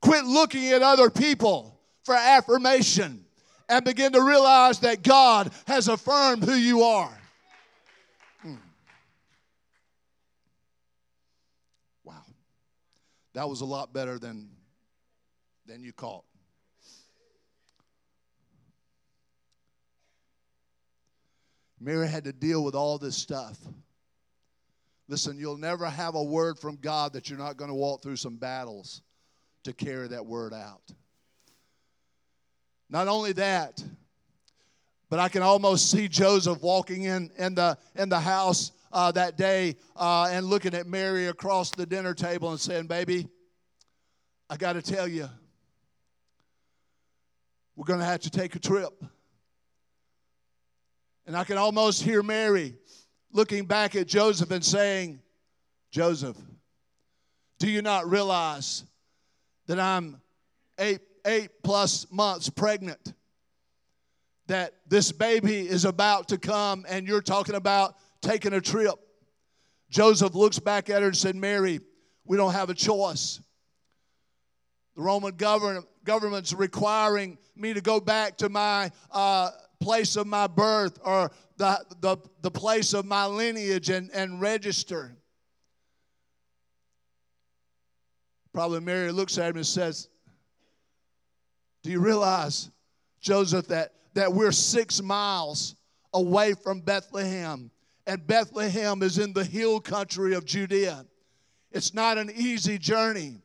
Quit 0.00 0.24
looking 0.24 0.70
at 0.70 0.82
other 0.82 1.10
people 1.10 1.80
for 2.04 2.14
affirmation 2.14 3.24
and 3.68 3.84
begin 3.84 4.12
to 4.12 4.22
realize 4.22 4.80
that 4.80 5.02
God 5.02 5.52
has 5.66 5.88
affirmed 5.88 6.44
who 6.44 6.54
you 6.54 6.82
are. 6.82 7.16
Hmm. 8.42 8.54
Wow. 12.04 12.24
That 13.34 13.48
was 13.48 13.60
a 13.60 13.66
lot 13.66 13.92
better 13.92 14.18
than, 14.18 14.48
than 15.66 15.82
you 15.82 15.92
caught. 15.92 16.24
Mary 21.80 22.08
had 22.08 22.24
to 22.24 22.32
deal 22.32 22.64
with 22.64 22.74
all 22.74 22.98
this 22.98 23.16
stuff. 23.16 23.56
Listen, 25.08 25.38
you'll 25.38 25.56
never 25.56 25.86
have 25.88 26.16
a 26.16 26.22
word 26.22 26.58
from 26.58 26.76
God 26.76 27.12
that 27.12 27.30
you're 27.30 27.38
not 27.38 27.56
going 27.56 27.70
to 27.70 27.74
walk 27.74 28.02
through 28.02 28.16
some 28.16 28.36
battles 28.36 29.02
to 29.64 29.72
carry 29.72 30.08
that 30.08 30.26
word 30.26 30.52
out. 30.52 30.82
Not 32.90 33.08
only 33.08 33.32
that, 33.32 33.82
but 35.10 35.18
I 35.18 35.28
can 35.28 35.42
almost 35.42 35.90
see 35.90 36.08
Joseph 36.08 36.62
walking 36.62 37.04
in, 37.04 37.30
in, 37.38 37.54
the, 37.54 37.78
in 37.94 38.08
the 38.08 38.20
house 38.20 38.72
uh, 38.92 39.12
that 39.12 39.36
day 39.36 39.76
uh, 39.96 40.28
and 40.30 40.46
looking 40.46 40.74
at 40.74 40.86
Mary 40.86 41.26
across 41.26 41.70
the 41.70 41.86
dinner 41.86 42.14
table 42.14 42.50
and 42.50 42.60
saying, 42.60 42.86
Baby, 42.86 43.28
I 44.50 44.56
got 44.56 44.74
to 44.74 44.82
tell 44.82 45.06
you, 45.06 45.28
we're 47.76 47.84
going 47.84 48.00
to 48.00 48.06
have 48.06 48.20
to 48.20 48.30
take 48.30 48.54
a 48.54 48.58
trip. 48.58 48.92
And 51.26 51.36
I 51.36 51.44
can 51.44 51.58
almost 51.58 52.02
hear 52.02 52.22
Mary 52.22 52.74
looking 53.32 53.66
back 53.66 53.94
at 53.94 54.06
Joseph 54.06 54.50
and 54.50 54.64
saying, 54.64 55.20
Joseph, 55.90 56.36
do 57.58 57.70
you 57.70 57.82
not 57.82 58.08
realize 58.08 58.84
that 59.66 59.78
I'm 59.78 60.20
eight 60.78 61.00
eight 61.28 61.62
plus 61.62 62.06
months 62.10 62.48
pregnant, 62.48 63.12
that 64.46 64.72
this 64.88 65.12
baby 65.12 65.60
is 65.68 65.84
about 65.84 66.28
to 66.28 66.38
come 66.38 66.86
and 66.88 67.06
you're 67.06 67.22
talking 67.22 67.54
about 67.54 67.94
taking 68.22 68.54
a 68.54 68.60
trip. 68.60 68.94
Joseph 69.90 70.34
looks 70.34 70.58
back 70.58 70.90
at 70.90 71.02
her 71.02 71.08
and 71.08 71.16
said, 71.16 71.36
Mary, 71.36 71.80
we 72.24 72.36
don't 72.36 72.52
have 72.52 72.70
a 72.70 72.74
choice. 72.74 73.40
The 74.96 75.02
Roman 75.02 75.36
government, 75.36 75.86
government's 76.04 76.52
requiring 76.52 77.38
me 77.54 77.74
to 77.74 77.80
go 77.80 78.00
back 78.00 78.38
to 78.38 78.48
my 78.48 78.90
uh, 79.10 79.50
place 79.80 80.16
of 80.16 80.26
my 80.26 80.46
birth 80.46 80.98
or 81.04 81.30
the, 81.56 81.84
the, 82.00 82.16
the 82.42 82.50
place 82.50 82.94
of 82.94 83.04
my 83.04 83.26
lineage 83.26 83.90
and, 83.90 84.10
and 84.12 84.40
register. 84.40 85.14
Probably 88.52 88.80
Mary 88.80 89.12
looks 89.12 89.38
at 89.38 89.50
him 89.50 89.56
and 89.56 89.66
says, 89.66 90.08
do 91.88 91.92
you 91.92 92.00
realize, 92.00 92.70
Joseph, 93.18 93.68
that, 93.68 93.94
that 94.12 94.30
we're 94.30 94.52
six 94.52 95.00
miles 95.00 95.74
away 96.12 96.52
from 96.52 96.82
Bethlehem? 96.82 97.70
And 98.06 98.26
Bethlehem 98.26 99.02
is 99.02 99.16
in 99.16 99.32
the 99.32 99.42
hill 99.42 99.80
country 99.80 100.34
of 100.34 100.44
Judea. 100.44 101.06
It's 101.72 101.94
not 101.94 102.18
an 102.18 102.30
easy 102.36 102.76
journey. 102.76 103.36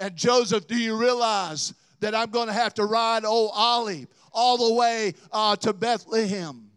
And 0.00 0.16
Joseph, 0.16 0.66
do 0.66 0.76
you 0.76 0.96
realize 0.96 1.72
that 2.00 2.12
I'm 2.12 2.30
going 2.30 2.48
to 2.48 2.52
have 2.52 2.74
to 2.74 2.86
ride 2.86 3.24
old 3.24 3.52
Ollie 3.54 4.08
all 4.32 4.68
the 4.68 4.74
way 4.74 5.14
uh, 5.30 5.54
to 5.54 5.72
Bethlehem? 5.72 6.72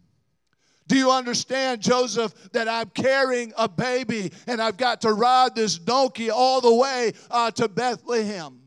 Do 0.86 0.96
you 0.96 1.10
understand, 1.10 1.80
Joseph, 1.80 2.52
that 2.52 2.68
I'm 2.68 2.90
carrying 2.90 3.52
a 3.58 3.68
baby 3.68 4.30
and 4.46 4.62
I've 4.62 4.76
got 4.76 5.00
to 5.00 5.12
ride 5.12 5.56
this 5.56 5.76
donkey 5.76 6.30
all 6.30 6.60
the 6.60 6.72
way 6.72 7.14
uh, 7.32 7.50
to 7.50 7.66
Bethlehem? 7.66 8.60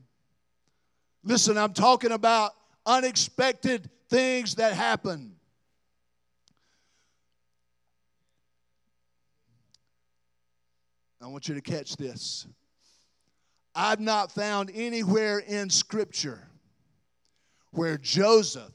Listen, 1.28 1.58
I'm 1.58 1.74
talking 1.74 2.14
about 2.14 2.54
unexpected 2.86 3.90
things 4.10 4.56
that 4.56 4.72
happen. 4.72 5.36
I 11.22 11.28
want 11.28 11.50
you 11.50 11.56
to 11.56 11.62
catch 11.62 11.98
this. 11.98 12.48
I've 13.76 14.00
not 14.00 14.32
found 14.32 14.72
anywhere 14.74 15.40
in 15.40 15.70
Scripture 15.70 16.48
where 17.72 17.98
Joseph 17.98 18.74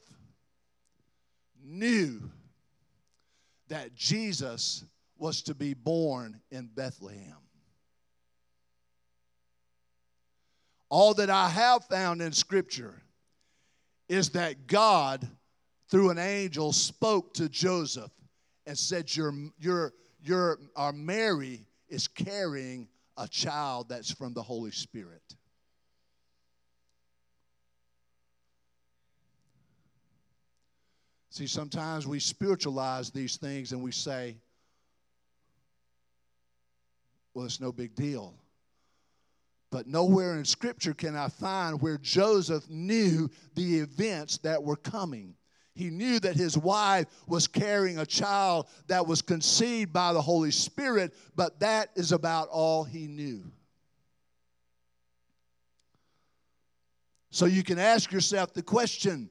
knew 1.65 2.21
that 3.69 3.95
Jesus 3.95 4.85
was 5.17 5.41
to 5.41 5.55
be 5.55 5.73
born 5.73 6.39
in 6.51 6.67
Bethlehem. 6.67 7.42
All 10.93 11.15
that 11.15 11.31
I 11.31 11.49
have 11.49 11.83
found 11.85 12.21
in 12.21 12.31
Scripture 12.31 13.01
is 14.07 14.29
that 14.29 14.67
God, 14.67 15.27
through 15.89 16.11
an 16.11 16.19
angel, 16.19 16.71
spoke 16.71 17.33
to 17.33 17.49
Joseph 17.49 18.11
and 18.67 18.77
said, 18.77 19.15
Your, 19.15 19.33
your, 19.57 19.93
your, 20.21 20.59
our 20.75 20.93
Mary 20.93 21.65
is 21.89 22.07
carrying 22.07 22.87
a 23.17 23.27
child 23.27 23.89
that's 23.89 24.11
from 24.11 24.35
the 24.35 24.43
Holy 24.43 24.69
Spirit. 24.69 25.23
See, 31.31 31.47
sometimes 31.47 32.05
we 32.05 32.19
spiritualize 32.19 33.09
these 33.09 33.37
things 33.37 33.71
and 33.71 33.81
we 33.81 33.91
say, 33.91 34.37
well, 37.33 37.45
it's 37.45 37.59
no 37.59 37.71
big 37.71 37.95
deal. 37.95 38.35
But 39.73 39.87
nowhere 39.87 40.37
in 40.37 40.45
Scripture 40.45 40.93
can 40.93 41.15
I 41.15 41.29
find 41.29 41.81
where 41.81 41.97
Joseph 41.97 42.69
knew 42.69 43.27
the 43.55 43.79
events 43.79 44.37
that 44.43 44.61
were 44.61 44.75
coming. 44.75 45.33
He 45.73 45.89
knew 45.89 46.19
that 46.19 46.35
his 46.35 46.55
wife 46.55 47.07
was 47.25 47.47
carrying 47.47 47.97
a 47.97 48.05
child 48.05 48.67
that 48.85 49.07
was 49.07 49.23
conceived 49.23 49.91
by 49.91 50.13
the 50.13 50.21
Holy 50.21 50.51
Spirit, 50.51 51.15
but 51.35 51.59
that 51.61 51.89
is 51.95 52.11
about 52.11 52.49
all 52.49 52.83
he 52.83 53.07
knew. 53.07 53.43
So 57.31 57.47
you 57.47 57.63
can 57.63 57.79
ask 57.79 58.11
yourself 58.11 58.53
the 58.53 58.61
question 58.61 59.27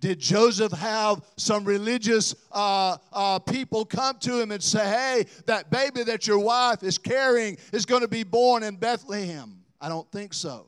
did 0.00 0.18
Joseph 0.18 0.72
have 0.72 1.22
some 1.36 1.64
religious 1.64 2.34
uh, 2.52 2.96
uh, 3.12 3.38
people 3.38 3.84
come 3.84 4.18
to 4.20 4.40
him 4.40 4.50
and 4.50 4.62
say, 4.62 4.84
hey, 4.84 5.26
that 5.46 5.70
baby 5.70 6.02
that 6.04 6.26
your 6.26 6.38
wife 6.38 6.82
is 6.82 6.98
carrying 6.98 7.56
is 7.72 7.86
going 7.86 8.02
to 8.02 8.08
be 8.08 8.22
born 8.22 8.62
in 8.62 8.76
Bethlehem? 8.76 9.58
I 9.80 9.88
don't 9.88 10.10
think 10.12 10.34
so. 10.34 10.66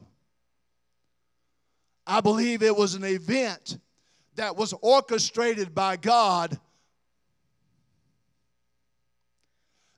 I 2.07 2.21
believe 2.21 2.63
it 2.63 2.75
was 2.75 2.95
an 2.95 3.05
event 3.05 3.79
that 4.37 4.57
was 4.57 4.73
orchestrated 4.81 5.75
by 5.75 5.97
God 5.97 6.59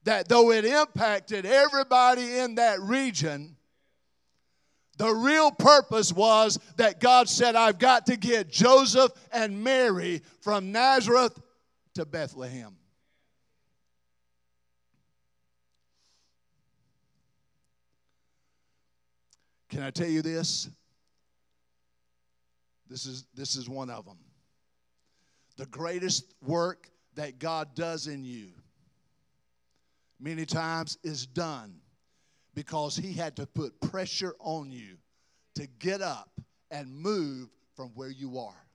that 0.05 0.29
though 0.29 0.51
it 0.51 0.64
impacted 0.64 1.47
everybody 1.47 2.38
in 2.38 2.57
that 2.57 2.81
region, 2.81 3.57
the 5.01 5.15
real 5.15 5.51
purpose 5.51 6.13
was 6.13 6.59
that 6.77 7.01
God 7.01 7.27
said, 7.27 7.57
I've 7.57 7.79
got 7.79 8.05
to 8.05 8.19
get 8.19 8.51
Joseph 8.51 9.11
and 9.33 9.65
Mary 9.65 10.21
from 10.43 10.73
Nazareth 10.73 11.41
to 11.95 12.05
Bethlehem. 12.05 12.77
Can 19.71 19.83
I 19.83 19.91
tell 19.91 20.07
you 20.07 20.21
this? 20.21 20.69
This 22.87 23.07
is, 23.07 23.25
this 23.35 23.57
is 23.57 23.71
one 23.71 23.89
of 23.89 24.05
them. 24.05 24.19
The 25.57 25.65
greatest 25.65 26.35
work 26.43 26.91
that 27.15 27.39
God 27.39 27.75
does 27.75 28.07
in 28.07 28.23
you, 28.23 28.49
many 30.21 30.45
times, 30.45 30.99
is 31.03 31.27
done 31.27 31.80
because 32.61 32.94
He 32.94 33.14
had 33.14 33.37
to 33.37 33.46
put 33.46 33.81
pressure 33.81 34.35
on 34.38 34.70
you 34.70 34.99
to 35.55 35.66
get 35.79 36.03
up 36.03 36.29
and 36.70 36.94
move 36.94 37.49
from 37.75 37.88
where 37.94 38.11
you 38.11 38.38
are. 38.38 38.66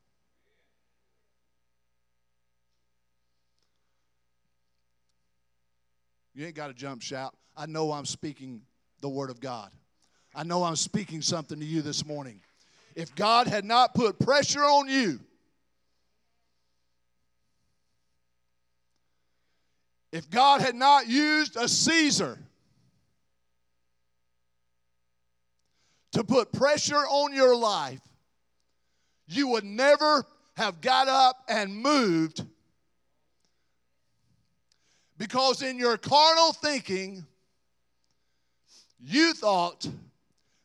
You 6.33 6.47
ain't 6.47 6.55
got 6.55 6.69
to 6.69 6.73
jump 6.73 7.03
shout. 7.03 7.35
I 7.55 7.67
know 7.67 7.91
I'm 7.91 8.07
speaking 8.07 8.63
the 9.01 9.09
Word 9.09 9.29
of 9.29 9.39
God. 9.39 9.69
I 10.33 10.41
know 10.41 10.63
I'm 10.63 10.75
speaking 10.75 11.21
something 11.21 11.59
to 11.59 11.65
you 11.65 11.83
this 11.83 12.03
morning. 12.03 12.41
If 12.95 13.13
God 13.13 13.45
had 13.45 13.65
not 13.65 13.93
put 13.93 14.17
pressure 14.17 14.63
on 14.63 14.89
you, 14.89 15.19
if 20.11 20.27
God 20.31 20.61
had 20.61 20.73
not 20.73 21.07
used 21.07 21.55
a 21.55 21.67
Caesar 21.67 22.39
to 26.15 26.23
put 26.23 26.53
pressure 26.53 26.95
on 26.95 27.33
your 27.33 27.53
life, 27.57 27.99
you 29.27 29.49
would 29.49 29.65
never 29.65 30.25
have 30.55 30.79
got 30.79 31.09
up 31.09 31.43
and 31.49 31.75
moved 31.75 32.41
because 35.17 35.61
in 35.61 35.77
your 35.77 35.97
carnal 35.97 36.53
thinking, 36.53 37.25
you 38.97 39.33
thought 39.33 39.85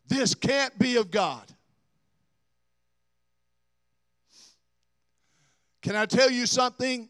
this 0.07 0.37
can't 0.37 0.79
be 0.79 0.95
of 0.95 1.11
God. 1.11 1.43
Can 5.83 5.97
I 5.97 6.07
tell 6.07 6.31
you 6.31 6.47
something? 6.47 7.09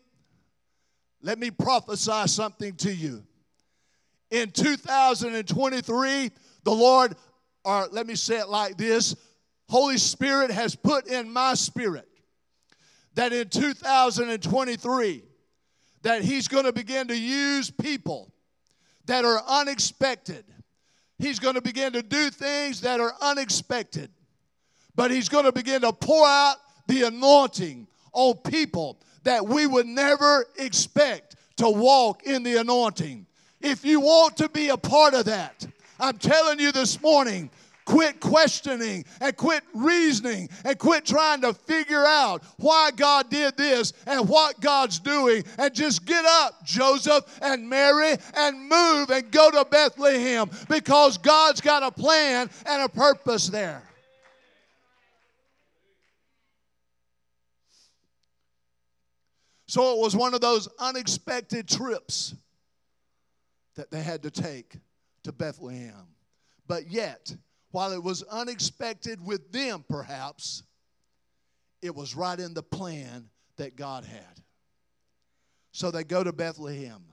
Let 1.21 1.39
me 1.39 1.51
prophesy 1.51 2.27
something 2.27 2.73
to 2.77 2.91
you. 2.91 3.23
In 4.31 4.51
2023, 4.51 6.31
the 6.65 6.71
Lord, 6.71 7.17
or 7.65 7.89
let 7.91 8.07
me 8.07 8.15
say 8.15 8.39
it 8.39 8.49
like 8.49 8.77
this 8.77 9.15
Holy 9.69 9.99
Spirit 9.99 10.51
has 10.51 10.75
put 10.75 11.07
in 11.07 11.33
my 11.33 11.55
spirit 11.55 12.09
that 13.15 13.33
in 13.33 13.49
2023, 13.49 15.23
that 16.03 16.23
He's 16.23 16.49
going 16.49 16.65
to 16.65 16.73
begin 16.73 17.09
to 17.09 17.17
use 17.17 17.71
people 17.71 18.33
that 19.07 19.25
are 19.25 19.43
unexpected. 19.47 20.45
He's 21.19 21.39
going 21.39 21.55
to 21.55 21.61
begin 21.61 21.93
to 21.93 22.03
do 22.03 22.31
things 22.31 22.81
that 22.81 23.01
are 23.01 23.13
unexpected. 23.21 24.11
But 24.95 25.11
He's 25.11 25.29
going 25.29 25.45
to 25.45 25.53
begin 25.53 25.83
to 25.83 25.93
pour 25.93 26.27
out 26.27 26.57
the 26.87 27.03
anointing 27.03 27.87
on 28.13 28.35
people 28.39 29.01
that 29.25 29.47
we 29.47 29.67
would 29.67 29.87
never 29.87 30.47
expect 30.59 31.37
to 31.57 31.69
walk 31.69 32.23
in 32.25 32.43
the 32.43 32.57
anointing. 32.57 33.27
If 33.61 33.85
you 33.85 34.01
want 34.01 34.39
to 34.39 34.49
be 34.49 34.71
a 34.71 34.77
part 34.77 35.15
of 35.15 35.27
that, 35.27 35.67
I'm 36.01 36.17
telling 36.17 36.59
you 36.59 36.73
this 36.73 37.01
morning, 37.03 37.51
quit 37.85 38.21
questioning 38.21 39.05
and 39.21 39.37
quit 39.37 39.63
reasoning 39.75 40.49
and 40.65 40.79
quit 40.79 41.05
trying 41.05 41.41
to 41.43 41.53
figure 41.53 42.05
out 42.05 42.43
why 42.57 42.91
God 42.95 43.29
did 43.31 43.57
this 43.57 43.93
and 44.07 44.29
what 44.29 44.61
God's 44.61 44.99
doing 44.99 45.45
and 45.59 45.75
just 45.75 46.07
get 46.07 46.25
up, 46.25 46.65
Joseph 46.65 47.25
and 47.43 47.69
Mary, 47.69 48.17
and 48.35 48.69
move 48.69 49.11
and 49.11 49.31
go 49.31 49.51
to 49.51 49.67
Bethlehem 49.69 50.49
because 50.69 51.19
God's 51.19 51.61
got 51.61 51.83
a 51.83 51.91
plan 51.91 52.49
and 52.67 52.83
a 52.83 52.89
purpose 52.89 53.49
there. 53.49 53.83
So 59.67 59.95
it 59.95 59.99
was 60.01 60.17
one 60.17 60.35
of 60.35 60.41
those 60.41 60.69
unexpected 60.81 61.69
trips 61.69 62.35
that 63.77 63.91
they 63.91 64.03
had 64.03 64.25
to 64.25 64.31
take 64.31 64.77
to 65.31 65.37
Bethlehem. 65.37 66.09
But 66.67 66.91
yet, 66.91 67.35
while 67.71 67.93
it 67.93 68.03
was 68.03 68.23
unexpected 68.25 69.25
with 69.25 69.53
them, 69.53 69.85
perhaps, 69.89 70.65
it 71.83 71.95
was 71.95 72.17
right 72.17 72.39
in 72.39 72.53
the 72.53 72.63
plan 72.63 73.29
that 73.57 73.77
God 73.77 74.05
had. 74.05 74.43
So 75.73 75.91
they 75.91 76.05
go 76.05 76.25
to 76.25 76.33
Bethlehem. 76.33 77.05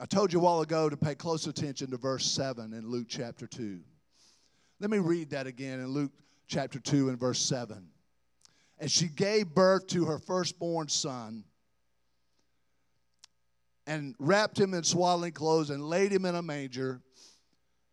I 0.00 0.06
told 0.06 0.32
you 0.32 0.38
a 0.38 0.42
while 0.42 0.60
ago 0.60 0.88
to 0.88 0.96
pay 0.96 1.16
close 1.16 1.48
attention 1.48 1.90
to 1.90 1.96
verse 1.96 2.24
7 2.24 2.72
in 2.72 2.88
Luke 2.88 3.08
chapter 3.08 3.48
2. 3.48 3.80
Let 4.78 4.90
me 4.90 4.98
read 4.98 5.30
that 5.30 5.48
again 5.48 5.80
in 5.80 5.88
Luke 5.88 6.12
chapter 6.46 6.78
2 6.78 7.08
and 7.08 7.18
verse 7.18 7.40
7. 7.40 7.88
And 8.78 8.88
she 8.88 9.08
gave 9.08 9.48
birth 9.48 9.88
to 9.88 10.04
her 10.04 10.20
firstborn 10.20 10.86
son 10.86 11.42
and 13.88 14.14
wrapped 14.18 14.60
him 14.60 14.74
in 14.74 14.84
swaddling 14.84 15.32
clothes 15.32 15.70
and 15.70 15.82
laid 15.82 16.12
him 16.12 16.26
in 16.26 16.34
a 16.34 16.42
manger 16.42 17.00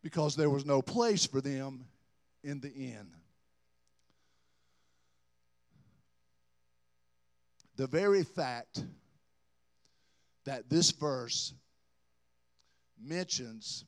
because 0.02 0.36
there 0.36 0.50
was 0.50 0.66
no 0.66 0.82
place 0.82 1.24
for 1.24 1.40
them 1.40 1.86
in 2.44 2.60
the 2.60 2.70
inn. 2.70 3.08
The 7.76 7.86
very 7.86 8.24
fact 8.24 8.84
that 10.44 10.68
this 10.68 10.90
verse 10.90 11.54
mentions 13.02 13.86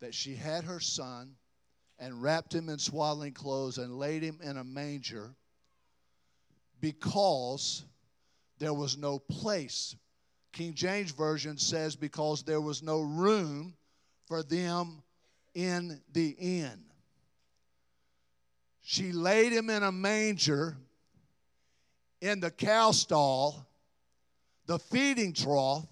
that 0.00 0.12
she 0.12 0.34
had 0.34 0.64
her 0.64 0.80
son 0.80 1.36
and 2.00 2.20
wrapped 2.20 2.52
him 2.52 2.68
in 2.68 2.80
swaddling 2.80 3.32
clothes 3.32 3.78
and 3.78 3.96
laid 3.96 4.24
him 4.24 4.40
in 4.42 4.56
a 4.56 4.64
manger 4.64 5.36
because 6.80 7.84
there 8.58 8.74
was 8.74 8.98
no 8.98 9.20
place. 9.20 9.94
King 10.54 10.72
James 10.72 11.10
Version 11.10 11.58
says 11.58 11.96
because 11.96 12.44
there 12.44 12.60
was 12.60 12.80
no 12.80 13.00
room 13.00 13.74
for 14.26 14.44
them 14.44 15.02
in 15.52 16.00
the 16.12 16.36
inn. 16.38 16.80
She 18.80 19.10
laid 19.10 19.52
him 19.52 19.68
in 19.68 19.82
a 19.82 19.90
manger 19.90 20.76
in 22.20 22.38
the 22.38 22.52
cow 22.52 22.92
stall, 22.92 23.66
the 24.66 24.78
feeding 24.78 25.32
trough, 25.32 25.88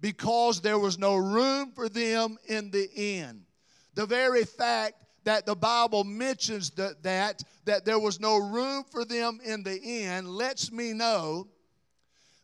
because 0.00 0.60
there 0.60 0.78
was 0.78 0.98
no 0.98 1.14
room 1.14 1.70
for 1.70 1.88
them 1.88 2.38
in 2.48 2.72
the 2.72 2.90
inn. 2.92 3.44
The 3.94 4.06
very 4.06 4.44
fact 4.44 5.04
that 5.22 5.46
the 5.46 5.54
Bible 5.54 6.02
mentions 6.02 6.70
that, 6.70 7.04
that, 7.04 7.44
that 7.66 7.84
there 7.84 8.00
was 8.00 8.18
no 8.18 8.36
room 8.36 8.84
for 8.90 9.04
them 9.04 9.40
in 9.44 9.62
the 9.62 9.80
inn 9.80 10.26
lets 10.26 10.72
me 10.72 10.92
know 10.92 11.46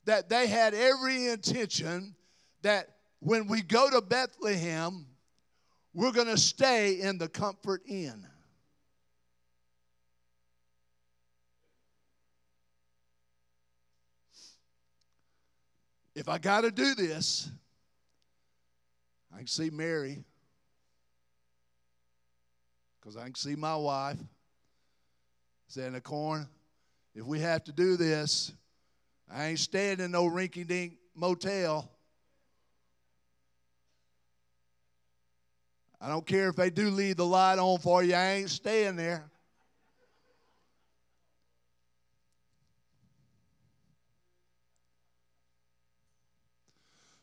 that 0.06 0.28
they 0.28 0.46
had 0.46 0.72
every 0.72 1.26
intention 1.26 2.14
that 2.62 2.88
when 3.20 3.48
we 3.48 3.60
go 3.60 3.90
to 3.90 4.00
Bethlehem, 4.00 5.04
we're 5.92 6.12
going 6.12 6.28
to 6.28 6.38
stay 6.38 7.00
in 7.00 7.18
the 7.18 7.28
Comfort 7.28 7.82
Inn. 7.86 8.26
If 16.14 16.28
I 16.28 16.38
got 16.38 16.62
to 16.62 16.70
do 16.70 16.94
this, 16.94 17.50
I 19.34 19.38
can 19.38 19.46
see 19.46 19.68
Mary 19.68 20.24
because 22.98 23.16
I 23.16 23.24
can 23.24 23.34
see 23.34 23.54
my 23.54 23.76
wife 23.76 24.16
saying, 25.68 25.92
the 25.92 26.00
corn, 26.00 26.48
if 27.14 27.24
we 27.26 27.40
have 27.40 27.64
to 27.64 27.72
do 27.72 27.96
this, 27.96 28.52
I 29.32 29.46
ain't 29.46 29.58
staying 29.58 30.00
in 30.00 30.10
no 30.10 30.24
rinky 30.24 30.66
dink 30.66 30.94
motel. 31.14 31.90
I 36.00 36.08
don't 36.08 36.26
care 36.26 36.48
if 36.48 36.56
they 36.56 36.70
do 36.70 36.90
leave 36.90 37.16
the 37.16 37.26
light 37.26 37.58
on 37.58 37.78
for 37.78 38.02
you, 38.02 38.14
I 38.14 38.34
ain't 38.34 38.50
staying 38.50 38.96
there. 38.96 39.30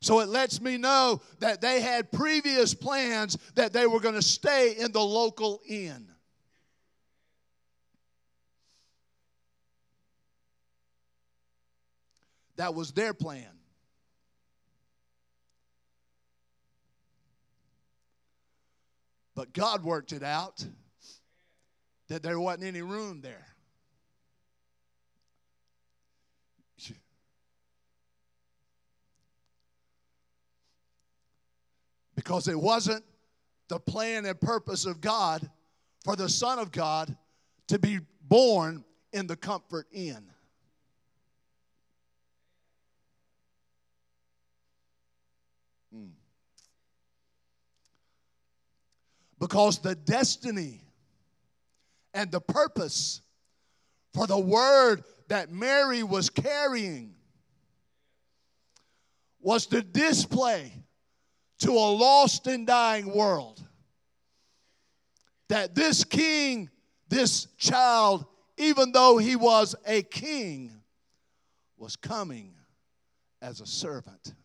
So 0.02 0.20
it 0.20 0.28
lets 0.28 0.60
me 0.60 0.76
know 0.76 1.22
that 1.40 1.62
they 1.62 1.80
had 1.80 2.12
previous 2.12 2.74
plans 2.74 3.38
that 3.56 3.72
they 3.72 3.88
were 3.88 4.02
going 4.02 4.16
to 4.16 4.22
stay 4.22 4.76
in 4.76 4.92
the 4.92 5.00
local 5.00 5.62
inn. 5.66 6.13
That 12.64 12.76
was 12.76 12.94
their 12.94 13.14
plan. 13.14 13.44
But 19.36 19.52
God 19.52 19.84
worked 19.84 20.14
it 20.14 20.24
out 20.24 20.66
that 22.08 22.24
there 22.24 22.40
wasn't 22.40 22.64
any 22.64 22.82
room 22.82 23.20
there. 23.20 23.48
Because 32.16 32.48
it 32.48 32.58
wasn't 32.58 33.04
the 33.68 33.78
plan 33.78 34.26
and 34.26 34.40
purpose 34.40 34.86
of 34.86 35.02
God 35.02 35.52
for 36.06 36.16
the 36.16 36.30
Son 36.30 36.60
of 36.60 36.72
God 36.72 37.14
to 37.68 37.78
be 37.78 38.00
born 38.22 38.86
in 39.12 39.28
the 39.28 39.36
comfort 39.36 39.88
inn. 39.92 40.30
Because 49.44 49.80
the 49.80 49.94
destiny 49.94 50.80
and 52.14 52.32
the 52.32 52.40
purpose 52.40 53.20
for 54.14 54.26
the 54.26 54.40
word 54.40 55.04
that 55.28 55.52
Mary 55.52 56.02
was 56.02 56.30
carrying 56.30 57.14
was 59.42 59.66
to 59.66 59.82
display 59.82 60.72
to 61.60 61.72
a 61.72 61.92
lost 61.92 62.48
and 62.48 62.66
dying 62.66 63.14
world 63.14 63.62
that 65.50 65.76
this 65.76 66.06
king, 66.06 66.70
this 67.10 67.48
child, 67.58 68.26
even 68.56 68.94
though 68.94 69.18
he 69.18 69.36
was 69.36 69.76
a 69.86 70.04
king, 70.04 70.72
was 71.76 71.98
coming 71.98 72.54
as 73.42 73.60
a 73.60 73.66
servant. 73.66 74.36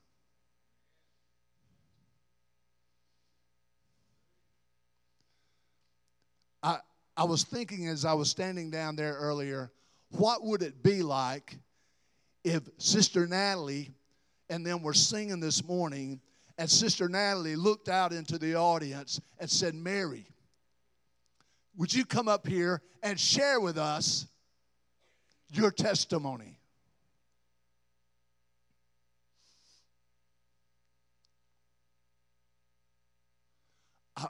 I, 7.18 7.24
was 7.24 7.42
thinking 7.42 7.88
as 7.88 8.04
I 8.04 8.12
was 8.12 8.30
standing 8.30 8.70
down 8.70 8.94
there 8.94 9.14
earlier, 9.14 9.72
what 10.10 10.44
would 10.44 10.62
it 10.62 10.84
be 10.84 11.02
like 11.02 11.58
if 12.44 12.62
Sister 12.78 13.26
Natalie 13.26 13.92
and 14.48 14.64
them 14.64 14.82
were 14.82 14.94
singing 14.94 15.40
this 15.40 15.64
morning, 15.64 16.20
and 16.56 16.70
Sister 16.70 17.08
Natalie 17.08 17.56
looked 17.56 17.88
out 17.88 18.12
into 18.12 18.38
the 18.38 18.54
audience 18.54 19.20
and 19.38 19.50
said, 19.50 19.74
Mary, 19.74 20.26
would 21.76 21.92
you 21.92 22.04
come 22.04 22.28
up 22.28 22.46
here 22.46 22.82
and 23.02 23.18
share 23.18 23.60
with 23.60 23.78
us 23.78 24.26
your 25.50 25.72
testimony? 25.72 26.58
I, 34.16 34.28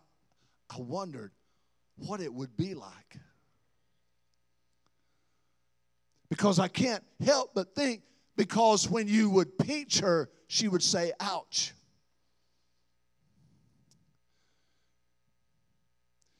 I 0.71 0.79
wondered 0.79 1.33
what 2.07 2.21
it 2.21 2.33
would 2.33 2.57
be 2.57 2.75
like. 2.75 3.19
Because 6.29 6.59
I 6.59 6.69
can't 6.69 7.03
help 7.25 7.53
but 7.55 7.75
think, 7.75 8.03
because 8.37 8.89
when 8.89 9.09
you 9.09 9.31
would 9.31 9.59
pinch 9.59 10.01
her, 10.01 10.29
she 10.47 10.69
would 10.69 10.83
say, 10.83 11.13
ouch. 11.21 11.73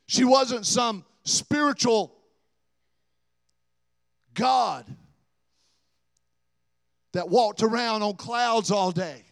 She 0.07 0.25
wasn't 0.25 0.65
some 0.67 1.05
spiritual 1.25 2.15
God 4.35 4.87
that 7.13 7.29
walked 7.29 7.63
around 7.63 8.03
on 8.03 8.15
clouds 8.15 8.71
all 8.71 8.91
day. 8.93 9.25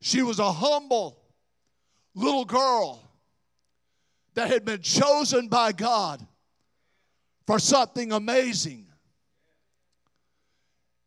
She 0.00 0.22
was 0.22 0.38
a 0.38 0.52
humble 0.52 1.18
little 2.14 2.44
girl 2.44 3.00
that 4.34 4.50
had 4.50 4.64
been 4.64 4.82
chosen 4.82 5.48
by 5.48 5.72
God 5.72 6.24
for 7.46 7.58
something 7.58 8.12
amazing. 8.12 8.86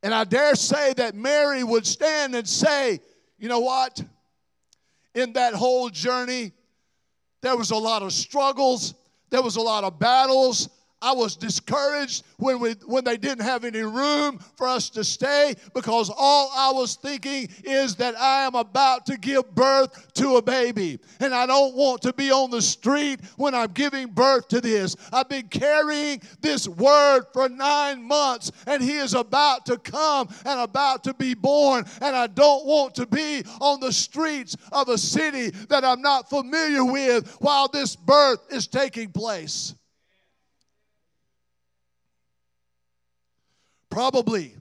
And 0.04 0.14
I 0.14 0.24
dare 0.24 0.56
say 0.56 0.94
that 0.94 1.16
Mary 1.16 1.64
would 1.64 1.86
stand 1.86 2.36
and 2.36 2.48
say, 2.48 3.00
you 3.38 3.50
know 3.50 3.60
what? 3.60 4.02
In 5.14 5.34
that 5.34 5.54
whole 5.54 5.90
journey, 5.90 6.54
there 7.42 7.58
was 7.58 7.72
a 7.72 7.76
lot 7.76 8.04
of 8.04 8.14
struggles, 8.14 8.94
there 9.30 9.42
was 9.42 9.56
a 9.56 9.62
lot 9.62 9.84
of 9.84 10.00
battles, 10.00 10.70
I 11.00 11.12
was 11.12 11.36
discouraged 11.36 12.24
when, 12.38 12.60
we, 12.60 12.72
when 12.86 13.04
they 13.04 13.18
didn't 13.18 13.46
have 13.46 13.64
any 13.64 13.82
room 13.82 14.40
for 14.56 14.68
us 14.68 14.90
to 14.92 15.04
stay 15.04 15.54
because 15.76 16.10
all 16.16 16.52
I 16.56 16.72
was 16.72 16.96
thinking 16.96 17.50
is 17.64 17.96
that 17.98 18.18
I 18.18 18.46
am 18.46 18.56
about 18.56 19.06
to 19.06 19.18
give 19.18 19.54
birth 19.54 20.14
to 20.14 20.38
a 20.38 20.42
baby. 20.42 21.00
And 21.20 21.36
I 21.36 21.46
don't 21.46 21.76
want 21.76 22.02
to 22.02 22.14
be 22.14 22.32
on 22.32 22.50
the 22.50 22.64
street 22.64 23.20
when 23.36 23.54
I'm 23.54 23.72
giving 23.74 24.08
birth 24.08 24.48
to 24.50 24.60
this. 24.60 24.96
I've 25.14 25.30
been 25.30 25.48
carrying 25.50 26.20
this 26.42 26.68
word 26.68 27.26
for 27.32 27.48
nine 27.48 28.02
months 28.02 28.52
and 28.66 28.82
he 28.82 28.98
is 28.98 29.14
about 29.14 29.68
to 29.68 29.78
come 29.78 30.30
and 30.46 30.60
about 30.60 31.04
to 31.04 31.14
be 31.14 31.36
born. 31.36 31.86
And 32.02 32.16
I 32.16 32.26
don't 32.26 32.66
want 32.66 32.96
to 32.96 33.06
be 33.06 33.44
on 33.62 33.80
the 33.80 33.94
streets 33.94 34.58
of 34.72 34.90
a 34.90 34.98
city 34.98 35.52
that 35.70 35.86
I'm 35.86 36.02
not 36.02 36.28
familiar 36.28 36.84
with 36.84 37.38
while 37.40 37.68
this 37.68 37.96
birth 37.96 38.40
is 38.52 38.66
taking 38.66 39.12
place. 39.12 39.76
Probably. 43.90 44.56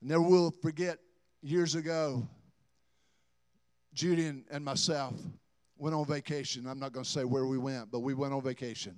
Never 0.00 0.22
will 0.22 0.50
forget 0.62 0.98
years 1.42 1.74
ago, 1.74 2.28
Judy 3.92 4.26
and, 4.26 4.44
and 4.50 4.64
myself 4.64 5.14
went 5.78 5.94
on 5.94 6.04
vacation. 6.06 6.66
I'm 6.66 6.78
not 6.78 6.92
going 6.92 7.04
to 7.04 7.10
say 7.10 7.24
where 7.24 7.46
we 7.46 7.58
went, 7.58 7.90
but 7.90 8.00
we 8.00 8.14
went 8.14 8.32
on 8.32 8.42
vacation. 8.42 8.94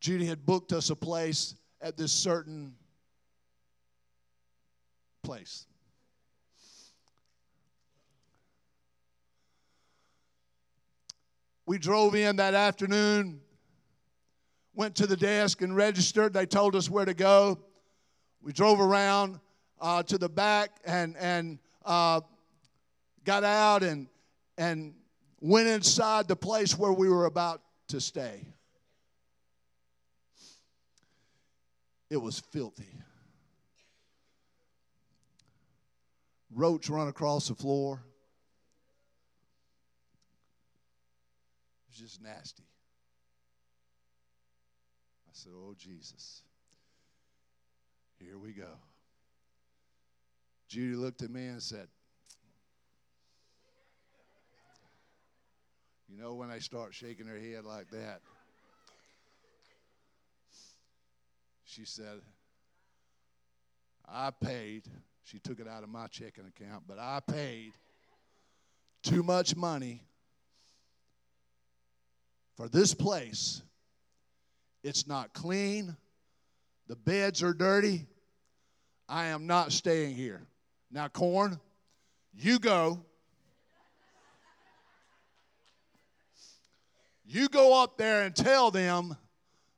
Judy 0.00 0.26
had 0.26 0.46
booked 0.46 0.72
us 0.72 0.90
a 0.90 0.96
place 0.96 1.56
at 1.80 1.96
this 1.96 2.12
certain 2.12 2.74
place. 5.22 5.66
We 11.66 11.78
drove 11.78 12.14
in 12.14 12.36
that 12.36 12.54
afternoon, 12.54 13.40
went 14.72 14.94
to 14.96 15.06
the 15.06 15.16
desk 15.16 15.62
and 15.62 15.74
registered. 15.74 16.32
They 16.32 16.46
told 16.46 16.76
us 16.76 16.88
where 16.88 17.04
to 17.04 17.14
go. 17.14 17.58
We 18.40 18.52
drove 18.52 18.80
around 18.80 19.40
uh, 19.80 20.04
to 20.04 20.16
the 20.16 20.28
back 20.28 20.70
and, 20.84 21.16
and 21.16 21.58
uh, 21.84 22.20
got 23.24 23.42
out 23.42 23.82
and, 23.82 24.06
and 24.56 24.94
went 25.40 25.66
inside 25.66 26.28
the 26.28 26.36
place 26.36 26.78
where 26.78 26.92
we 26.92 27.08
were 27.08 27.26
about 27.26 27.62
to 27.88 28.00
stay. 28.00 28.46
It 32.08 32.18
was 32.18 32.38
filthy. 32.38 32.84
Roach 36.54 36.88
run 36.88 37.08
across 37.08 37.48
the 37.48 37.56
floor. 37.56 38.04
Was 41.96 42.10
just 42.10 42.22
nasty. 42.22 42.64
I 45.26 45.30
said, 45.32 45.52
Oh, 45.54 45.74
Jesus. 45.78 46.42
Here 48.18 48.38
we 48.38 48.52
go. 48.52 48.68
Judy 50.68 50.96
looked 50.96 51.22
at 51.22 51.30
me 51.30 51.46
and 51.46 51.62
said, 51.62 51.88
You 56.08 56.18
know, 56.18 56.34
when 56.34 56.48
they 56.50 56.60
start 56.60 56.94
shaking 56.94 57.26
their 57.26 57.38
head 57.38 57.64
like 57.64 57.90
that, 57.90 58.20
she 61.64 61.84
said, 61.84 62.20
I 64.08 64.30
paid. 64.30 64.84
She 65.24 65.40
took 65.40 65.58
it 65.58 65.66
out 65.66 65.82
of 65.82 65.88
my 65.88 66.06
checking 66.06 66.44
account, 66.46 66.84
but 66.86 66.98
I 66.98 67.20
paid 67.26 67.72
too 69.02 69.22
much 69.22 69.56
money 69.56 70.02
for 72.56 72.68
this 72.68 72.94
place. 72.94 73.62
It's 74.82 75.06
not 75.06 75.32
clean. 75.32 75.96
The 76.88 76.96
beds 76.96 77.42
are 77.42 77.52
dirty. 77.52 78.06
I 79.08 79.26
am 79.26 79.46
not 79.46 79.72
staying 79.72 80.14
here. 80.14 80.42
Now, 80.90 81.08
Corn, 81.08 81.60
you 82.34 82.58
go. 82.58 83.00
You 87.24 87.48
go 87.48 87.82
up 87.82 87.98
there 87.98 88.22
and 88.22 88.34
tell 88.34 88.70
them 88.70 89.16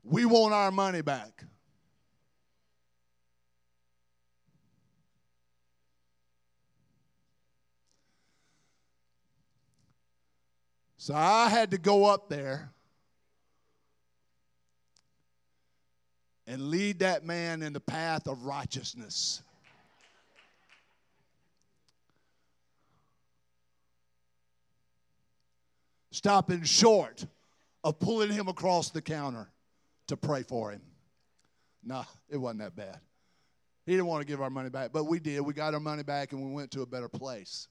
we 0.04 0.26
want 0.26 0.52
our 0.52 0.70
money 0.70 1.00
back. 1.00 1.44
So 11.09 11.14
I 11.14 11.49
had 11.49 11.71
to 11.71 11.79
go 11.79 12.05
up 12.05 12.29
there 12.29 12.71
and 16.47 16.68
lead 16.68 16.99
that 16.99 17.25
man 17.25 17.62
in 17.62 17.73
the 17.73 17.81
path 17.81 18.29
of 18.29 18.44
righteousness. 18.44 19.42
Stopping 26.11 26.62
short 26.64 27.25
of 27.83 27.99
pulling 27.99 28.31
him 28.31 28.49
across 28.49 28.90
the 28.90 29.01
counter 29.01 29.49
to 30.09 30.16
pray 30.18 30.42
for 30.42 30.73
him. 30.73 30.83
No, 31.83 32.05
it 32.29 32.37
wasn't 32.37 32.61
that 32.61 32.77
bad. 32.77 33.01
He 33.87 33.92
didn't 33.92 34.09
want 34.09 34.21
to 34.21 34.27
give 34.27 34.42
our 34.42 34.51
money 34.51 34.68
back, 34.68 34.90
but 34.92 35.05
we 35.05 35.21
did. 35.21 35.40
We 35.40 35.55
got 35.55 35.73
our 35.73 35.81
money 35.81 36.03
back 36.03 36.33
and 36.33 36.44
we 36.44 36.53
went 36.53 36.71
to 36.73 36.83
a 36.83 36.87
better 36.87 37.09
place. 37.09 37.66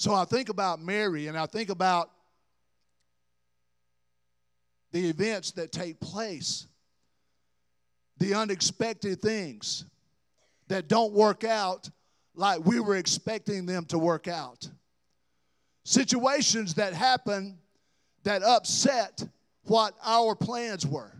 So 0.00 0.14
I 0.14 0.24
think 0.24 0.48
about 0.48 0.80
Mary 0.80 1.26
and 1.26 1.36
I 1.36 1.44
think 1.44 1.68
about 1.68 2.10
the 4.92 5.10
events 5.10 5.50
that 5.50 5.72
take 5.72 6.00
place, 6.00 6.66
the 8.16 8.32
unexpected 8.32 9.20
things 9.20 9.84
that 10.68 10.88
don't 10.88 11.12
work 11.12 11.44
out 11.44 11.90
like 12.34 12.64
we 12.64 12.80
were 12.80 12.96
expecting 12.96 13.66
them 13.66 13.84
to 13.84 13.98
work 13.98 14.26
out, 14.26 14.66
situations 15.84 16.72
that 16.76 16.94
happen 16.94 17.58
that 18.22 18.42
upset 18.42 19.22
what 19.64 19.92
our 20.02 20.34
plans 20.34 20.86
were. 20.86 21.12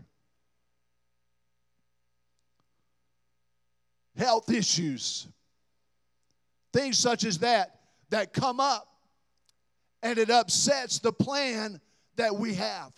Health 4.17 4.49
issues, 4.49 5.27
things 6.73 6.97
such 6.97 7.25
as 7.25 7.37
that 7.37 7.80
that 8.11 8.33
come 8.33 8.59
up 8.59 8.87
and 10.03 10.17
it 10.17 10.29
upsets 10.29 10.99
the 10.99 11.11
plan 11.11 11.81
that 12.17 12.35
we 12.35 12.53
have. 12.53 12.91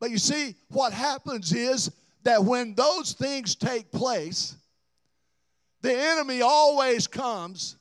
But 0.00 0.10
you 0.10 0.18
see, 0.18 0.56
what 0.68 0.92
happens 0.92 1.52
is 1.52 1.90
that 2.24 2.44
when 2.44 2.74
those 2.74 3.12
things 3.12 3.54
take 3.54 3.90
place, 3.90 4.56
the 5.82 5.96
enemy 5.96 6.42
always 6.42 7.06
comes 7.06 7.76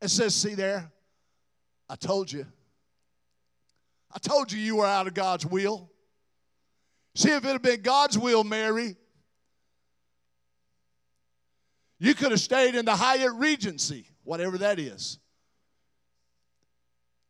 and 0.00 0.10
says, 0.10 0.34
See 0.34 0.54
there, 0.54 0.90
I 1.88 1.96
told 1.96 2.32
you. 2.32 2.46
I 4.12 4.18
told 4.18 4.50
you 4.50 4.58
you 4.58 4.76
were 4.76 4.86
out 4.86 5.06
of 5.06 5.14
God's 5.14 5.44
will. 5.44 5.90
See, 7.14 7.30
if 7.30 7.44
it 7.44 7.48
had 7.48 7.62
been 7.62 7.82
God's 7.82 8.18
will, 8.18 8.44
Mary, 8.44 8.96
you 11.98 12.14
could 12.14 12.30
have 12.30 12.40
stayed 12.40 12.74
in 12.74 12.84
the 12.84 12.94
Hyatt 12.94 13.32
Regency, 13.34 14.06
whatever 14.24 14.58
that 14.58 14.78
is. 14.78 15.18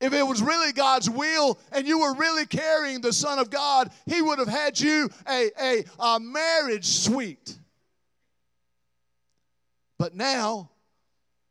If 0.00 0.12
it 0.12 0.22
was 0.22 0.42
really 0.42 0.72
God's 0.72 1.08
will 1.08 1.58
and 1.72 1.86
you 1.86 2.00
were 2.00 2.14
really 2.14 2.44
carrying 2.44 3.00
the 3.00 3.12
Son 3.12 3.38
of 3.38 3.48
God, 3.48 3.90
He 4.06 4.20
would 4.20 4.38
have 4.38 4.48
had 4.48 4.78
you 4.78 5.08
a, 5.28 5.50
a, 5.60 5.84
a 5.98 6.20
marriage 6.20 6.86
suite. 6.86 7.56
But 9.98 10.14
now, 10.14 10.70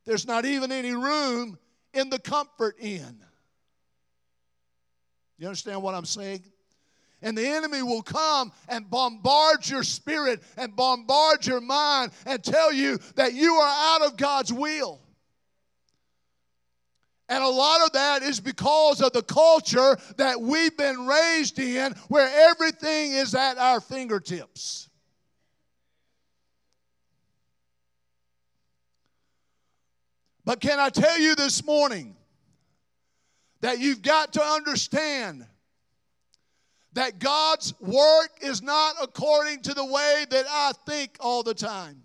there's 0.05 0.27
not 0.27 0.45
even 0.45 0.71
any 0.71 0.91
room 0.91 1.57
in 1.93 2.09
the 2.09 2.19
comfort 2.19 2.75
inn. 2.79 3.17
You 5.39 5.47
understand 5.47 5.81
what 5.81 5.95
I'm 5.95 6.05
saying? 6.05 6.43
And 7.25 7.35
the 7.35 7.47
enemy 7.47 7.81
will 7.81 8.03
come 8.03 8.51
and 8.69 8.87
bombard 8.87 9.67
your 9.67 9.81
spirit 9.81 10.43
and 10.57 10.75
bombard 10.75 11.43
your 11.43 11.59
mind 11.59 12.11
and 12.27 12.41
tell 12.43 12.71
you 12.71 12.99
that 13.15 13.33
you 13.33 13.55
are 13.55 13.95
out 13.95 14.05
of 14.05 14.15
God's 14.15 14.53
will. 14.53 15.01
And 17.27 17.43
a 17.43 17.47
lot 17.47 17.81
of 17.83 17.93
that 17.93 18.21
is 18.21 18.39
because 18.39 19.01
of 19.01 19.11
the 19.11 19.23
culture 19.23 19.97
that 20.17 20.39
we've 20.39 20.77
been 20.77 21.07
raised 21.07 21.57
in 21.57 21.93
where 22.09 22.29
everything 22.51 23.13
is 23.13 23.33
at 23.33 23.57
our 23.57 23.81
fingertips. 23.81 24.87
But 30.45 30.59
can 30.59 30.79
I 30.79 30.89
tell 30.89 31.19
you 31.19 31.33
this 31.33 31.65
morning 31.65 32.15
that 33.61 33.79
you've 33.79 34.03
got 34.03 34.33
to 34.33 34.43
understand 34.43 35.47
that 36.95 37.19
God's 37.19 37.73
work 37.81 38.29
is 38.41 38.61
not 38.61 38.95
according 39.01 39.61
to 39.63 39.73
the 39.73 39.85
way 39.85 40.25
that 40.29 40.45
I 40.49 40.71
think 40.85 41.17
all 41.19 41.43
the 41.43 41.53
time. 41.53 42.01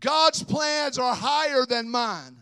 God's 0.00 0.42
plans 0.42 0.98
are 0.98 1.14
higher 1.14 1.64
than 1.66 1.90
mine. 1.90 2.36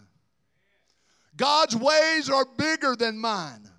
God's 1.37 1.77
ways 1.77 2.29
are 2.29 2.45
bigger 2.59 2.97
than 2.97 3.17
mine. 3.17 3.71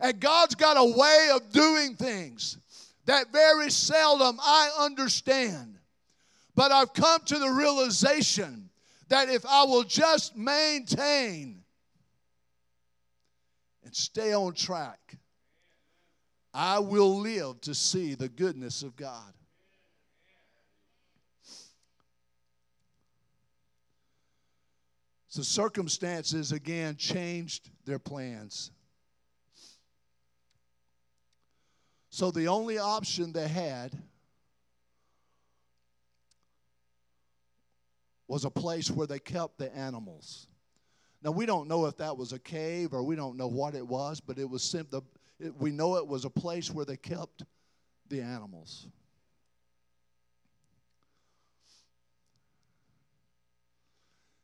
And 0.00 0.20
God's 0.20 0.54
got 0.54 0.76
a 0.76 0.96
way 0.96 1.30
of 1.34 1.50
doing 1.50 1.96
things 1.96 2.58
that 3.06 3.32
very 3.32 3.70
seldom 3.70 4.38
I 4.40 4.70
understand. 4.78 5.78
But 6.54 6.70
I've 6.70 6.94
come 6.94 7.22
to 7.26 7.38
the 7.38 7.50
realization 7.50 8.70
that 9.08 9.28
if 9.28 9.44
I 9.44 9.64
will 9.64 9.82
just 9.82 10.36
maintain 10.36 11.62
and 13.84 13.94
stay 13.94 14.32
on 14.32 14.54
track, 14.54 15.16
I 16.54 16.78
will 16.78 17.18
live 17.18 17.60
to 17.62 17.74
see 17.74 18.14
the 18.14 18.28
goodness 18.28 18.84
of 18.84 18.94
God. 18.94 19.34
So 25.26 25.42
circumstances 25.42 26.52
again 26.52 26.94
changed 26.94 27.68
their 27.84 27.98
plans. 27.98 28.70
So 32.10 32.30
the 32.30 32.46
only 32.46 32.78
option 32.78 33.32
they 33.32 33.48
had 33.48 33.90
was 38.28 38.44
a 38.44 38.50
place 38.50 38.88
where 38.92 39.08
they 39.08 39.18
kept 39.18 39.58
the 39.58 39.76
animals. 39.76 40.46
Now 41.20 41.32
we 41.32 41.46
don't 41.46 41.66
know 41.66 41.86
if 41.86 41.96
that 41.96 42.16
was 42.16 42.32
a 42.32 42.38
cave 42.38 42.92
or 42.92 43.02
we 43.02 43.16
don't 43.16 43.36
know 43.36 43.48
what 43.48 43.74
it 43.74 43.84
was, 43.84 44.20
but 44.20 44.38
it 44.38 44.48
was 44.48 44.62
simple. 45.40 45.56
We 45.58 45.70
know 45.70 45.96
it 45.96 46.06
was 46.06 46.24
a 46.24 46.30
place 46.30 46.70
where 46.70 46.84
they 46.84 46.96
kept 46.96 47.44
the 48.08 48.20
animals. 48.20 48.86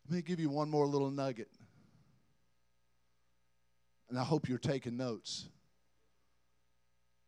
Let 0.08 0.16
me 0.16 0.22
give 0.22 0.40
you 0.40 0.50
one 0.50 0.68
more 0.68 0.86
little 0.86 1.10
nugget. 1.10 1.48
And 4.08 4.18
I 4.18 4.24
hope 4.24 4.48
you're 4.48 4.58
taking 4.58 4.96
notes. 4.96 5.48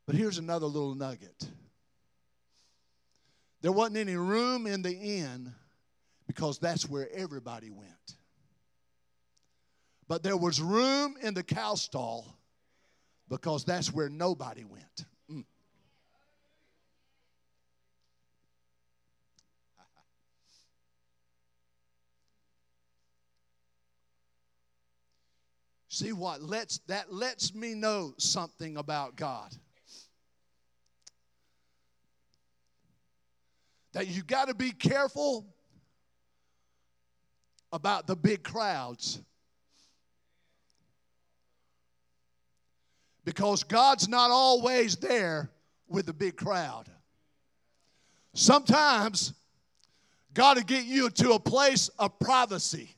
But 0.05 0.16
here's 0.16 0.38
another 0.38 0.66
little 0.66 0.96
nugget. 0.96 1.48
There 3.61 3.70
wasn't 3.70 3.98
any 3.98 4.16
room 4.16 4.66
in 4.66 4.83
the 4.83 4.92
inn 4.92 5.55
because 6.27 6.59
that's 6.59 6.88
where 6.88 7.09
everybody 7.14 7.70
went. 7.70 8.16
But 10.09 10.25
there 10.25 10.37
was 10.37 10.61
room 10.61 11.14
in 11.22 11.35
the 11.35 11.44
cow 11.44 11.77
stall 11.77 12.37
because 13.28 13.64
that's 13.64 13.92
where 13.92 14.08
nobody 14.08 14.64
went. 14.64 15.04
Mm. 15.30 15.44
See 25.88 26.12
what 26.12 26.42
lets 26.42 26.78
that 26.88 27.12
lets 27.12 27.55
me 27.55 27.74
know 27.74 28.14
something 28.18 28.76
about 28.76 29.16
God. 29.16 29.55
That 33.92 34.09
you 34.09 34.22
got 34.22 34.49
to 34.49 34.55
be 34.55 34.70
careful 34.70 35.47
about 37.72 38.07
the 38.07 38.16
big 38.16 38.42
crowds. 38.42 39.20
Because 43.25 43.62
God's 43.62 44.09
not 44.09 44.31
always 44.31 44.97
there 44.97 45.51
with 45.89 46.07
the 46.07 46.12
big 46.12 46.37
crowd. 46.37 46.89
Sometimes 48.35 49.35
God 50.35 50.57
will 50.57 50.64
get 50.64 50.85
you 50.85 51.11
to 51.11 51.33
a 51.33 51.39
place 51.39 51.89
of 51.99 52.18
privacy. 52.18 52.97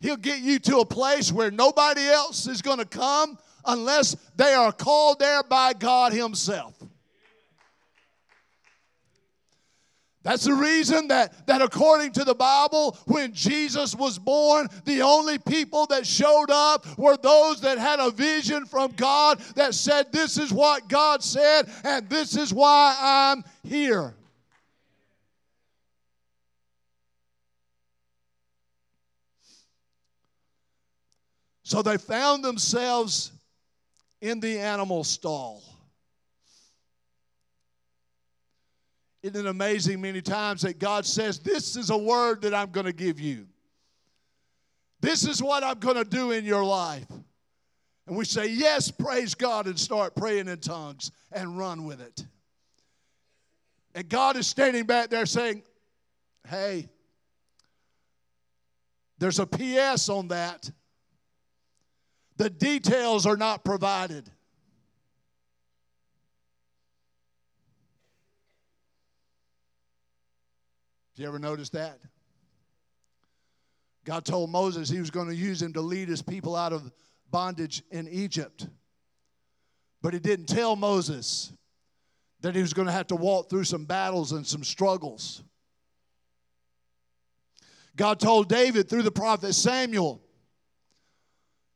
He'll 0.00 0.16
get 0.16 0.40
you 0.40 0.58
to 0.60 0.78
a 0.78 0.84
place 0.84 1.32
where 1.32 1.50
nobody 1.50 2.06
else 2.06 2.46
is 2.46 2.62
going 2.62 2.78
to 2.78 2.84
come 2.84 3.38
unless 3.66 4.14
they 4.36 4.54
are 4.54 4.72
called 4.72 5.18
there 5.18 5.42
by 5.42 5.72
God 5.72 6.12
Himself. 6.12 6.77
That's 10.28 10.44
the 10.44 10.52
reason 10.52 11.08
that, 11.08 11.46
that 11.46 11.62
according 11.62 12.12
to 12.12 12.22
the 12.22 12.34
Bible, 12.34 12.98
when 13.06 13.32
Jesus 13.32 13.96
was 13.96 14.18
born, 14.18 14.68
the 14.84 15.00
only 15.00 15.38
people 15.38 15.86
that 15.86 16.06
showed 16.06 16.50
up 16.50 16.84
were 16.98 17.16
those 17.16 17.62
that 17.62 17.78
had 17.78 17.98
a 17.98 18.10
vision 18.10 18.66
from 18.66 18.92
God 18.92 19.38
that 19.54 19.72
said, 19.72 20.12
This 20.12 20.36
is 20.36 20.52
what 20.52 20.86
God 20.86 21.22
said, 21.22 21.70
and 21.82 22.10
this 22.10 22.36
is 22.36 22.52
why 22.52 22.94
I'm 23.00 23.42
here. 23.62 24.14
So 31.62 31.80
they 31.80 31.96
found 31.96 32.44
themselves 32.44 33.32
in 34.20 34.40
the 34.40 34.58
animal 34.58 35.04
stall. 35.04 35.62
Isn't 39.22 39.46
it 39.46 39.48
amazing 39.48 40.00
many 40.00 40.20
times 40.20 40.62
that 40.62 40.78
God 40.78 41.04
says, 41.04 41.38
This 41.40 41.76
is 41.76 41.90
a 41.90 41.98
word 41.98 42.42
that 42.42 42.54
I'm 42.54 42.70
going 42.70 42.86
to 42.86 42.92
give 42.92 43.18
you? 43.18 43.46
This 45.00 45.26
is 45.26 45.42
what 45.42 45.64
I'm 45.64 45.78
going 45.78 45.96
to 45.96 46.04
do 46.04 46.30
in 46.30 46.44
your 46.44 46.64
life. 46.64 47.06
And 48.06 48.16
we 48.16 48.24
say, 48.24 48.46
Yes, 48.46 48.90
praise 48.90 49.34
God, 49.34 49.66
and 49.66 49.78
start 49.78 50.14
praying 50.14 50.48
in 50.48 50.58
tongues 50.58 51.10
and 51.32 51.58
run 51.58 51.84
with 51.84 52.00
it. 52.00 52.26
And 53.94 54.08
God 54.08 54.36
is 54.36 54.46
standing 54.46 54.84
back 54.84 55.10
there 55.10 55.26
saying, 55.26 55.62
Hey, 56.46 56.88
there's 59.18 59.40
a 59.40 59.46
PS 59.46 60.08
on 60.08 60.28
that. 60.28 60.70
The 62.36 62.48
details 62.48 63.26
are 63.26 63.36
not 63.36 63.64
provided. 63.64 64.30
You 71.18 71.28
ever 71.28 71.38
notice 71.38 71.70
that? 71.70 71.98
God 74.04 74.24
told 74.24 74.50
Moses 74.50 74.88
he 74.88 75.00
was 75.00 75.10
going 75.10 75.28
to 75.28 75.34
use 75.34 75.60
him 75.60 75.72
to 75.74 75.80
lead 75.80 76.08
his 76.08 76.22
people 76.22 76.56
out 76.56 76.72
of 76.72 76.90
bondage 77.30 77.82
in 77.90 78.08
Egypt. 78.08 78.66
But 80.00 80.14
he 80.14 80.20
didn't 80.20 80.46
tell 80.46 80.76
Moses 80.76 81.52
that 82.40 82.54
he 82.54 82.62
was 82.62 82.72
going 82.72 82.86
to 82.86 82.92
have 82.92 83.08
to 83.08 83.16
walk 83.16 83.50
through 83.50 83.64
some 83.64 83.84
battles 83.84 84.32
and 84.32 84.46
some 84.46 84.64
struggles. 84.64 85.42
God 87.96 88.20
told 88.20 88.48
David 88.48 88.88
through 88.88 89.02
the 89.02 89.10
prophet 89.10 89.52
Samuel, 89.54 90.22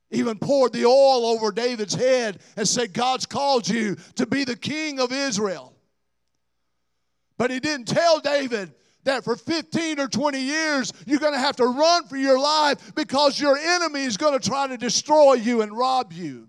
even 0.09 0.37
poured 0.37 0.71
the 0.73 0.85
oil 0.85 1.25
over 1.25 1.51
David's 1.51 1.95
head 1.95 2.39
and 2.55 2.67
said, 2.67 2.93
God's 2.93 3.25
called 3.25 3.67
you 3.67 3.97
to 4.15 4.25
be 4.25 4.43
the 4.45 4.55
king 4.55 4.99
of 4.99 5.11
Israel. 5.11 5.73
But 7.37 7.51
he 7.51 7.59
didn't 7.59 7.87
tell 7.87 8.19
David 8.19 8.73
that 9.03 9.23
for 9.23 9.35
15 9.35 9.99
or 9.99 10.07
20 10.07 10.39
years 10.39 10.93
you're 11.05 11.19
going 11.19 11.33
to 11.33 11.39
have 11.39 11.55
to 11.57 11.65
run 11.65 12.07
for 12.07 12.17
your 12.17 12.39
life 12.39 12.95
because 12.95 13.39
your 13.39 13.57
enemy 13.57 14.03
is 14.03 14.17
going 14.17 14.39
to 14.39 14.49
try 14.49 14.67
to 14.67 14.77
destroy 14.77 15.33
you 15.33 15.61
and 15.61 15.75
rob 15.75 16.13
you. 16.13 16.47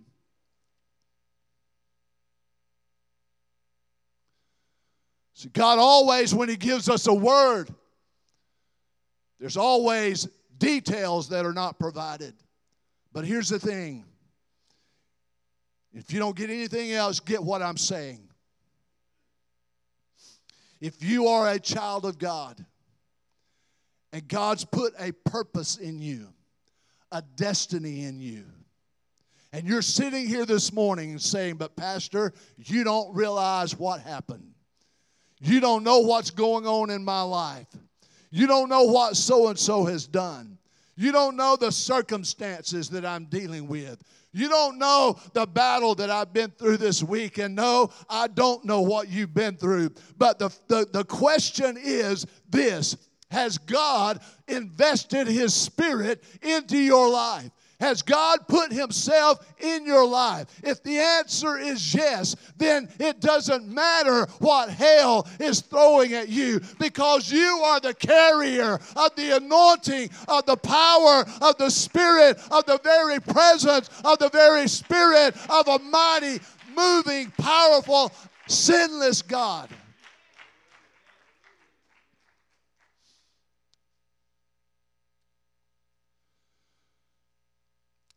See, 5.35 5.49
God 5.49 5.79
always, 5.79 6.35
when 6.35 6.49
He 6.49 6.57
gives 6.57 6.89
us 6.89 7.07
a 7.07 7.15
word, 7.15 7.69
there's 9.41 9.57
always 9.57 10.29
details 10.59 11.29
that 11.29 11.45
are 11.45 11.53
not 11.53 11.79
provided. 11.79 12.35
But 13.13 13.25
here's 13.25 13.49
the 13.49 13.59
thing 13.59 14.05
if 15.93 16.13
you 16.13 16.19
don't 16.19 16.37
get 16.37 16.51
anything 16.51 16.93
else, 16.93 17.21
get 17.21 17.43
what 17.43 17.63
I'm 17.63 17.77
saying. 17.77 18.29
If 20.81 21.03
you 21.03 21.29
are 21.29 21.49
a 21.49 21.59
child 21.59 22.05
of 22.05 22.19
God 22.19 22.65
and 24.13 24.27
God's 24.29 24.65
put 24.65 24.93
a 24.99 25.13
purpose 25.13 25.77
in 25.77 26.01
you, 26.01 26.29
a 27.11 27.23
destiny 27.37 28.05
in 28.05 28.21
you, 28.21 28.45
and 29.53 29.69
you're 29.69 29.83
sitting 29.83 30.27
here 30.27 30.45
this 30.45 30.73
morning 30.73 31.13
and 31.13 31.23
saying, 31.23 31.59
But, 31.59 31.77
Pastor, 31.77 32.33
you 32.57 32.83
don't 32.83 33.15
realize 33.15 33.79
what 33.79 34.01
happened. 34.01 34.53
You 35.41 35.61
don't 35.61 35.85
know 35.85 36.01
what's 36.01 36.31
going 36.31 36.67
on 36.67 36.91
in 36.91 37.05
my 37.05 37.23
life. 37.23 37.69
You 38.31 38.49
don't 38.49 38.69
know 38.69 38.83
what 38.83 39.17
so 39.17 39.47
and 39.47 39.59
so 39.59 39.85
has 39.85 40.09
done. 40.09 40.59
You 40.97 41.13
don't 41.13 41.37
know 41.37 41.55
the 41.55 41.71
circumstances 41.71 42.89
that 42.91 43.07
I'm 43.07 43.27
dealing 43.27 43.69
with. 43.69 44.03
You 44.35 44.49
don't 44.49 44.79
know 44.79 45.17
the 45.33 45.47
battle 45.47 45.95
that 45.95 46.11
I've 46.11 46.33
been 46.33 46.51
through 46.51 46.79
this 46.79 47.03
week. 47.03 47.39
And 47.39 47.55
no, 47.55 47.91
I 48.11 48.27
don't 48.27 48.65
know 48.65 48.81
what 48.81 49.09
you've 49.09 49.33
been 49.33 49.57
through. 49.57 49.91
But 50.19 50.41
the, 50.41 50.51
the, 50.67 50.87
the 50.93 51.05
question 51.05 51.79
is 51.81 52.27
this 52.51 52.97
Has 53.31 53.59
God 53.59 54.21
invested 54.49 55.29
His 55.29 55.55
Spirit 55.55 56.25
into 56.43 56.77
your 56.77 57.09
life? 57.09 57.51
Has 57.85 58.01
God 58.01 58.49
put 58.49 58.73
Himself 58.73 59.45
in 59.61 59.85
your 59.85 60.07
life? 60.07 60.47
If 60.65 60.83
the 60.83 60.97
answer 60.97 61.59
is 61.59 61.95
yes, 61.95 62.35
then 62.57 62.89
it 62.99 63.21
doesn't 63.21 63.69
matter 63.69 64.27
what 64.39 64.71
hell 64.71 65.29
is 65.39 65.61
throwing 65.61 66.15
at 66.15 66.31
you 66.31 66.63
because 66.81 67.31
you 67.31 67.61
are 67.63 67.81
the 67.81 67.93
carrier 67.93 68.81
of 68.97 69.15
the 69.17 69.37
anointing, 69.37 70.09
of 70.29 70.47
the 70.47 70.57
power 70.57 71.27
of 71.43 71.59
the 71.59 71.69
Spirit, 71.69 72.39
of 72.51 72.65
the 72.65 72.81
very 72.83 73.21
presence 73.21 73.91
of 74.03 74.19
the 74.19 74.31
very 74.31 74.67
Spirit 74.67 75.37
of 75.51 75.69
a 75.69 75.79
mighty, 75.81 76.41
moving, 76.75 77.31
powerful, 77.33 78.11
sinless 78.47 79.21
God. 79.21 79.69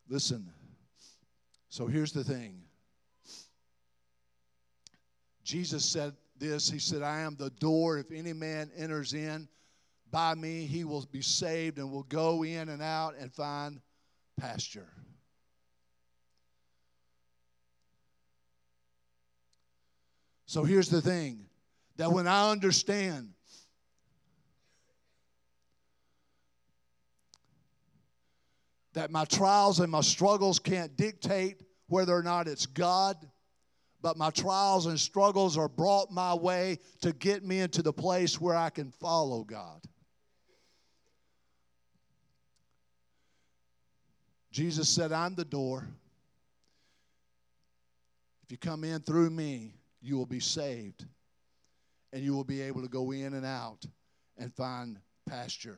Listen, 0.10 0.50
so 1.70 1.88
here's 1.88 2.12
the 2.12 2.24
thing. 2.24 2.62
Jesus 5.44 5.86
said 5.86 6.14
this 6.38 6.70
He 6.70 6.80
said, 6.80 7.02
I 7.02 7.22
am 7.22 7.36
the 7.36 7.50
door. 7.50 7.98
If 7.98 8.12
any 8.12 8.34
man 8.34 8.70
enters 8.76 9.14
in 9.14 9.48
by 10.12 10.36
me, 10.36 10.66
he 10.66 10.84
will 10.84 11.06
be 11.12 11.22
saved 11.22 11.78
and 11.78 11.92
will 11.92 12.04
go 12.04 12.44
in 12.44 12.70
and 12.70 12.82
out 12.82 13.16
and 13.20 13.32
find 13.34 13.82
pasture. 14.40 14.90
So 20.46 20.64
here's 20.64 20.90
the 20.90 21.02
thing 21.02 21.46
that 21.98 22.12
when 22.12 22.28
I 22.28 22.50
understand 22.52 23.34
that 28.98 29.12
my 29.12 29.26
trials 29.26 29.80
and 29.80 29.92
my 29.92 30.02
struggles 30.02 30.58
can't 30.58 30.98
dictate 30.98 31.62
whether 31.88 32.16
or 32.16 32.24
not 32.24 32.48
it's 32.48 32.66
God, 32.66 33.16
but 34.02 34.18
my 34.18 34.32
trials 34.32 34.88
and 34.88 35.00
struggles 35.00 35.56
are 35.56 35.70
brought 35.70 36.12
my 36.12 36.34
way 36.34 36.80
to 37.02 37.14
get 37.14 37.46
me 37.46 37.60
into 37.60 37.84
the 37.84 37.94
place 37.94 38.42
where 38.42 38.56
I 38.56 38.72
can 38.72 38.90
follow 38.90 39.44
God. 39.44 39.84
Jesus 44.50 44.90
said, 44.90 45.12
I'm 45.12 45.36
the 45.36 45.46
door. 45.46 45.88
If 48.46 48.52
you 48.52 48.58
come 48.58 48.84
in 48.84 49.02
through 49.02 49.30
me, 49.30 49.76
you 50.02 50.18
will 50.18 50.26
be 50.26 50.40
saved, 50.40 51.06
and 52.14 52.24
you 52.24 52.34
will 52.34 52.44
be 52.44 52.64
able 52.64 52.82
to 52.82 52.90
go 52.90 53.12
in 53.12 53.36
and 53.36 53.46
out 53.46 53.86
and 54.40 54.52
find 54.52 54.98
pasture. 55.30 55.78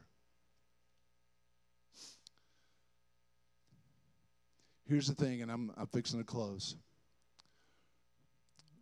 Here's 4.90 5.06
the 5.06 5.14
thing, 5.14 5.44
and 5.44 5.52
I'm, 5.52 5.72
I'm 5.78 5.86
fixing 5.86 6.18
to 6.18 6.26
close. 6.26 6.76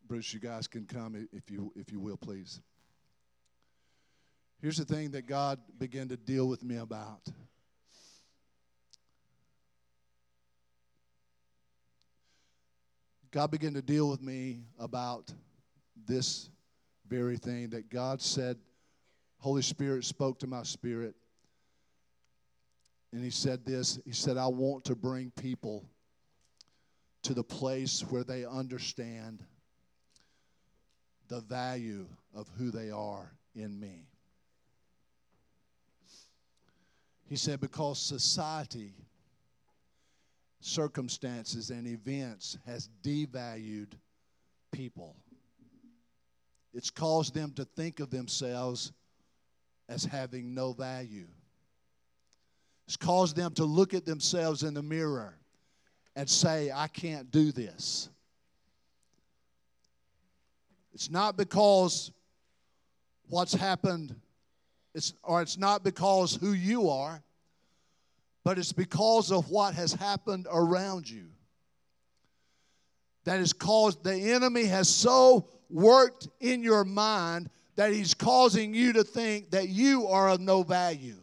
Bruce, 0.08 0.34
you 0.34 0.40
guys 0.40 0.66
can 0.66 0.86
come 0.86 1.28
if 1.34 1.52
you, 1.52 1.74
if 1.76 1.92
you 1.92 2.00
will, 2.00 2.16
please. 2.16 2.62
Here's 4.62 4.78
the 4.78 4.86
thing 4.86 5.12
that 5.12 5.28
God 5.28 5.60
began 5.78 6.08
to 6.08 6.16
deal 6.16 6.48
with 6.48 6.64
me 6.64 6.78
about. 6.78 7.20
God 13.32 13.52
began 13.52 13.74
to 13.74 13.82
deal 13.82 14.10
with 14.10 14.22
me 14.22 14.62
about 14.80 15.34
this 16.06 16.50
very 17.10 17.36
thing 17.36 17.72
that 17.72 17.90
God 17.90 18.22
said, 18.22 18.56
Holy 19.40 19.62
Spirit 19.62 20.06
spoke 20.06 20.40
to 20.40 20.48
my 20.48 20.64
spirit. 20.64 21.16
And 23.12 23.22
He 23.22 23.30
said 23.30 23.66
this 23.66 24.00
He 24.06 24.14
said, 24.14 24.38
I 24.38 24.48
want 24.48 24.86
to 24.86 24.96
bring 24.96 25.32
people 25.32 25.84
to 27.28 27.34
the 27.34 27.44
place 27.44 28.06
where 28.10 28.24
they 28.24 28.46
understand 28.46 29.44
the 31.28 31.42
value 31.42 32.08
of 32.34 32.50
who 32.58 32.72
they 32.72 32.90
are 32.90 33.34
in 33.54 33.78
me. 33.78 34.08
He 37.26 37.36
said, 37.36 37.60
because 37.60 38.00
society, 38.00 38.94
circumstances, 40.62 41.70
and 41.70 41.86
events 41.86 42.58
has 42.66 42.88
devalued 43.04 43.92
people. 44.72 45.14
It's 46.74 46.90
caused 46.90 47.34
them 47.34 47.52
to 47.58 47.66
think 47.66 48.00
of 48.00 48.10
themselves 48.10 48.94
as 49.90 50.06
having 50.06 50.56
no 50.56 50.72
value. 50.72 51.28
It's 52.88 52.96
caused 52.96 53.36
them 53.36 53.54
to 53.56 53.66
look 53.66 53.94
at 53.94 54.06
themselves 54.06 54.64
in 54.64 54.74
the 54.74 54.82
mirror 54.82 55.36
and 56.18 56.28
say, 56.28 56.72
I 56.74 56.88
can't 56.88 57.30
do 57.30 57.52
this. 57.52 58.10
It's 60.92 61.12
not 61.12 61.38
because 61.38 62.12
what's 63.30 63.54
happened, 63.54 64.16
it's, 64.96 65.14
or 65.22 65.44
it's 65.44 65.60
not 65.60 65.84
because 65.84 66.36
who 66.36 66.54
you 66.54 66.90
are, 66.90 67.22
but 68.44 68.58
it's 68.58 68.74
because 68.74 69.32
of 69.32 69.52
what 69.52 69.76
has 69.76 69.94
happened 69.94 70.48
around 70.52 71.08
you. 71.08 71.28
That 73.26 73.38
has 73.38 73.54
caused, 73.54 74.04
the 74.04 74.34
enemy 74.34 74.66
has 74.66 74.90
so 74.90 75.48
worked 75.70 76.30
in 76.40 76.64
your 76.64 76.84
mind 76.84 77.52
that 77.76 77.94
he's 77.94 78.16
causing 78.16 78.74
you 78.74 78.94
to 78.94 79.04
think 79.04 79.52
that 79.52 79.70
you 79.70 80.08
are 80.08 80.30
of 80.30 80.42
no 80.42 80.64
value. 80.64 81.18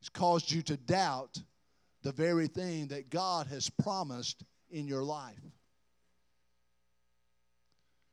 caused 0.13 0.51
you 0.51 0.61
to 0.63 0.77
doubt 0.77 1.41
the 2.03 2.11
very 2.11 2.47
thing 2.47 2.87
that 2.87 3.09
God 3.09 3.47
has 3.47 3.69
promised 3.69 4.43
in 4.69 4.87
your 4.87 5.03
life. 5.03 5.39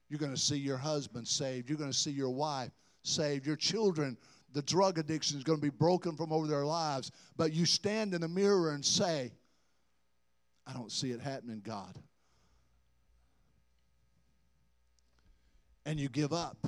You're 0.09 0.19
going 0.19 0.35
to 0.35 0.41
see 0.41 0.57
your 0.57 0.77
husband 0.77 1.29
saved. 1.29 1.69
You're 1.69 1.79
going 1.79 1.91
to 1.91 1.97
see 1.97 2.11
your 2.11 2.31
wife 2.31 2.71
saved. 3.03 3.47
Your 3.47 3.57
children, 3.57 4.17
the 4.53 4.63
drug 4.63 4.99
addiction 4.99 5.37
is 5.37 5.45
going 5.45 5.59
to 5.59 5.63
be 5.63 5.71
broken 5.71 6.17
from 6.17 6.33
over 6.33 6.47
their 6.47 6.65
lives. 6.65 7.13
But 7.37 7.53
you 7.53 7.67
stand 7.67 8.15
in 8.15 8.23
the 8.23 8.29
mirror 8.29 8.73
and 8.73 8.85
say, 8.85 9.33
I 10.67 10.73
don't 10.73 10.93
see 10.93 11.11
it 11.11 11.21
happening, 11.21 11.63
God. 11.65 11.95
And 15.85 15.99
you 15.99 16.09
give 16.09 16.33
up. 16.33 16.59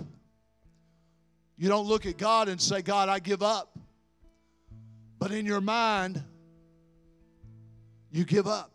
You 1.56 1.68
don't 1.68 1.86
look 1.86 2.06
at 2.06 2.16
God 2.16 2.48
and 2.48 2.58
say, 2.60 2.80
God, 2.80 3.10
I 3.10 3.18
give 3.18 3.42
up. 3.42 3.78
But 5.20 5.32
in 5.32 5.44
your 5.44 5.60
mind, 5.60 6.24
you 8.10 8.24
give 8.24 8.46
up. 8.46 8.72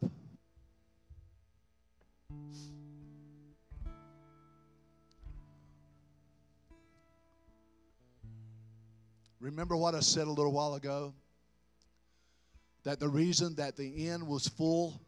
Remember 9.40 9.76
what 9.76 9.96
I 9.96 10.02
said 10.02 10.28
a 10.28 10.30
little 10.30 10.52
while 10.52 10.76
ago? 10.76 11.16
That 12.84 13.00
the 13.00 13.10
reason 13.10 13.56
that 13.56 13.76
the 13.76 14.08
inn 14.08 14.28
was 14.28 14.48
full 14.48 15.02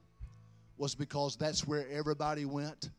was 0.76 0.96
because 0.96 1.36
that's 1.36 1.68
where 1.68 1.88
everybody 1.92 2.46
went. 2.46 2.90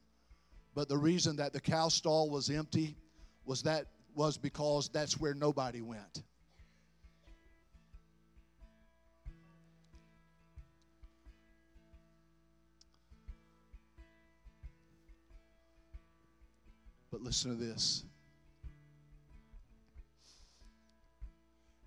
But 0.77 0.89
the 0.89 0.97
reason 0.97 1.37
that 1.37 1.53
the 1.53 1.61
cow 1.61 1.89
stall 1.89 2.31
was 2.31 2.51
empty 2.51 2.97
was 3.45 3.63
that 3.63 3.87
was 4.15 4.39
because 4.39 4.89
that's 4.91 5.19
where 5.19 5.35
nobody 5.35 5.81
went. 5.81 6.23
But 17.19 17.25
listen 17.25 17.51
to 17.51 17.57
this. 17.57 18.05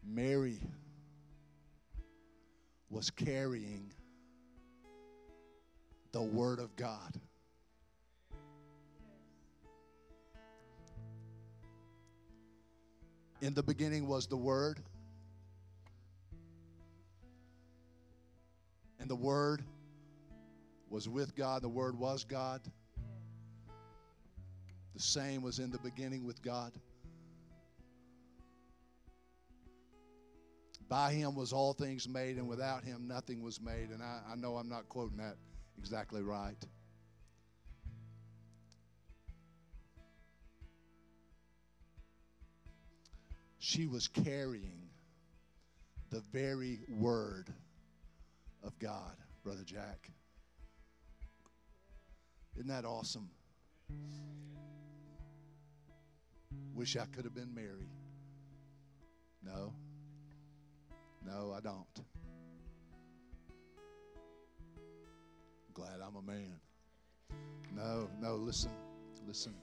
Mary 0.04 0.60
was 2.90 3.10
carrying 3.10 3.94
the 6.12 6.22
Word 6.22 6.60
of 6.60 6.76
God. 6.76 7.18
In 13.40 13.54
the 13.54 13.64
beginning 13.64 14.08
was 14.08 14.28
the 14.28 14.36
Word, 14.36 14.82
and 19.00 19.10
the 19.10 19.16
Word 19.16 19.64
was 20.90 21.08
with 21.08 21.34
God, 21.38 21.62
the 21.62 21.70
Word 21.70 21.98
was 21.98 22.26
God. 22.26 22.60
The 25.02 25.08
same 25.08 25.42
was 25.42 25.58
in 25.58 25.72
the 25.72 25.80
beginning 25.80 26.28
with 26.28 26.44
God. 26.44 26.74
By 30.88 31.12
him 31.14 31.34
was 31.36 31.52
all 31.52 31.74
things 31.74 32.08
made, 32.08 32.38
and 32.38 32.48
without 32.48 32.84
him 32.84 33.08
nothing 33.08 33.42
was 33.42 33.60
made. 33.60 33.90
And 33.90 34.04
I, 34.04 34.20
I 34.32 34.36
know 34.36 34.58
I'm 34.58 34.70
not 34.70 34.88
quoting 34.90 35.18
that 35.18 35.38
exactly 35.80 36.22
right. 36.22 36.64
She 43.58 43.88
was 43.88 44.08
carrying 44.08 44.88
the 46.12 46.22
very 46.32 46.82
word 46.88 47.52
of 48.64 48.78
God, 48.78 49.16
Brother 49.44 49.64
Jack. 49.66 50.12
Isn't 52.56 52.68
that 52.68 52.86
awesome? 52.86 53.32
Wish 56.82 56.98
I 56.98 57.06
could 57.16 57.26
have 57.26 57.36
been 57.36 57.54
Mary. 57.54 57.92
No. 59.46 59.72
No, 61.24 61.54
I 61.56 61.60
don't. 61.60 61.86
Glad 65.76 66.02
I'm 66.04 66.16
a 66.16 66.24
man. 66.24 66.60
No, 67.76 68.10
no, 68.20 68.36
listen, 68.36 68.72
listen. 69.28 69.54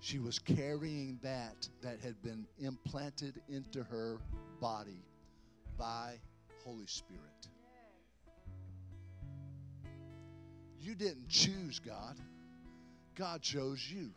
She 0.00 0.18
was 0.18 0.38
carrying 0.38 1.18
that 1.22 1.68
that 1.82 2.00
had 2.00 2.22
been 2.22 2.46
implanted 2.58 3.38
into 3.50 3.82
her 3.82 4.16
body 4.62 5.04
by 5.76 6.14
Holy 6.64 6.86
Spirit. 6.86 7.29
You 10.80 10.94
didn't 10.94 11.28
choose 11.28 11.78
God, 11.78 12.16
God 13.14 13.42
chose 13.42 13.86
you. 13.90 14.10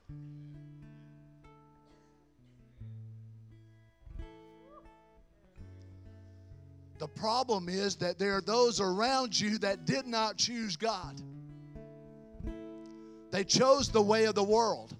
The 6.99 7.07
problem 7.09 7.67
is 7.67 7.97
that 7.97 8.17
there 8.17 8.37
are 8.37 8.41
those 8.41 8.79
around 8.79 9.37
you 9.37 9.57
that 9.57 9.83
did 9.85 10.07
not 10.07 10.37
choose 10.37 10.77
God. 10.77 11.21
They 13.31 13.43
chose 13.43 13.89
the 13.89 14.01
way 14.01 14.23
of 14.23 14.35
the 14.35 14.43
world. 14.43 14.95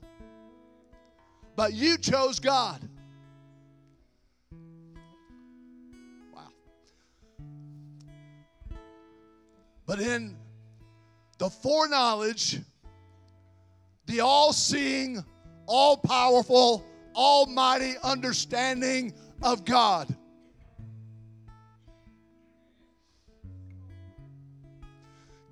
But 1.56 1.74
you 1.74 1.98
chose 1.98 2.40
God. 2.40 2.82
Wow. 6.34 6.50
But 9.86 10.02
in 10.02 10.36
the 11.44 11.50
foreknowledge, 11.50 12.62
the 14.06 14.22
all 14.22 14.54
seeing, 14.54 15.22
all 15.66 15.98
powerful, 15.98 16.86
almighty 17.16 17.96
understanding 18.02 19.14
of 19.42 19.66
God 19.66 20.16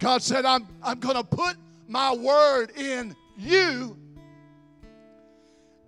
God 0.01 0.23
said, 0.23 0.45
I'm, 0.45 0.67
I'm 0.81 0.99
going 0.99 1.15
to 1.15 1.23
put 1.23 1.57
my 1.87 2.11
word 2.11 2.71
in 2.71 3.15
you. 3.37 3.95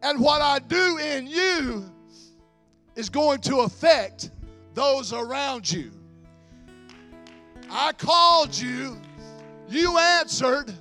And 0.04 0.20
what 0.20 0.39
I 0.39 0.60
do 0.60 0.99
in 0.99 1.26
you 1.26 1.89
is 2.95 3.10
going 3.10 3.39
to 3.41 3.62
affect 3.62 4.30
those 4.76 5.14
around 5.14 5.72
you. 5.72 5.91
I 7.72 7.91
called 7.93 8.56
you, 8.56 9.01
you 9.74 9.97
answered. 9.97 10.74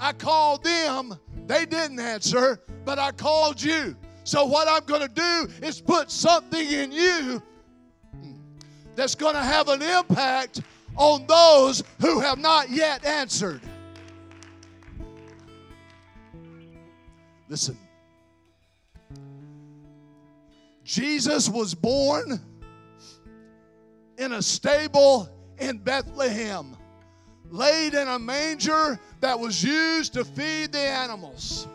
I 0.00 0.12
called 0.12 0.62
them, 0.62 1.18
they 1.46 1.64
didn't 1.64 2.00
answer, 2.00 2.60
but 2.84 2.98
I 2.98 3.12
called 3.12 3.62
you. 3.62 3.96
So, 4.24 4.44
what 4.44 4.68
I'm 4.68 4.84
going 4.84 5.02
to 5.02 5.08
do 5.08 5.48
is 5.64 5.80
put 5.80 6.10
something 6.10 6.66
in 6.66 6.92
you 6.92 7.42
that's 8.94 9.14
going 9.14 9.34
to 9.34 9.42
have 9.42 9.68
an 9.68 9.82
impact 9.82 10.62
on 10.96 11.26
those 11.26 11.82
who 12.00 12.20
have 12.20 12.38
not 12.38 12.70
yet 12.70 13.04
answered. 13.04 13.60
Listen. 17.48 17.78
Jesus 20.82 21.48
was 21.48 21.74
born 21.74 22.40
in 24.18 24.32
a 24.32 24.42
stable 24.42 25.28
in 25.58 25.78
Bethlehem, 25.78 26.75
laid 27.50 27.94
in 27.94 28.08
a 28.08 28.18
manger 28.18 28.98
that 29.20 29.38
was 29.38 29.62
used 29.62 30.14
to 30.14 30.24
feed 30.24 30.72
the 30.72 30.78
animals. 30.78 31.66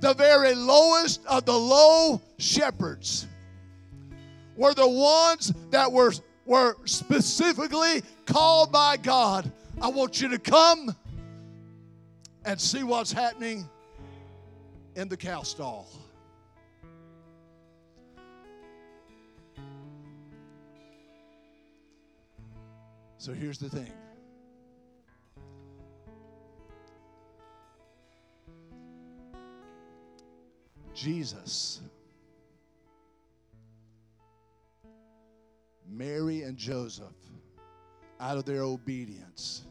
The 0.00 0.14
very 0.14 0.54
lowest 0.54 1.24
of 1.26 1.44
the 1.44 1.58
low 1.58 2.20
shepherds 2.38 3.26
were 4.56 4.74
the 4.74 4.88
ones 4.88 5.52
that 5.70 5.90
were, 5.90 6.12
were 6.46 6.76
specifically 6.84 8.02
called 8.26 8.70
by 8.70 8.96
God. 8.96 9.50
I 9.80 9.88
want 9.88 10.20
you 10.20 10.28
to 10.28 10.38
come 10.38 10.94
and 12.44 12.60
see 12.60 12.82
what's 12.82 13.12
happening 13.12 13.68
in 14.94 15.08
the 15.08 15.16
cow 15.16 15.42
stall. 15.42 15.88
So 23.18 23.32
here's 23.32 23.58
the 23.58 23.68
thing. 23.68 23.92
Jesus, 30.98 31.80
Mary, 35.88 36.42
and 36.42 36.56
Joseph, 36.56 37.14
out 38.18 38.36
of 38.36 38.44
their 38.44 38.62
obedience, 38.62 39.64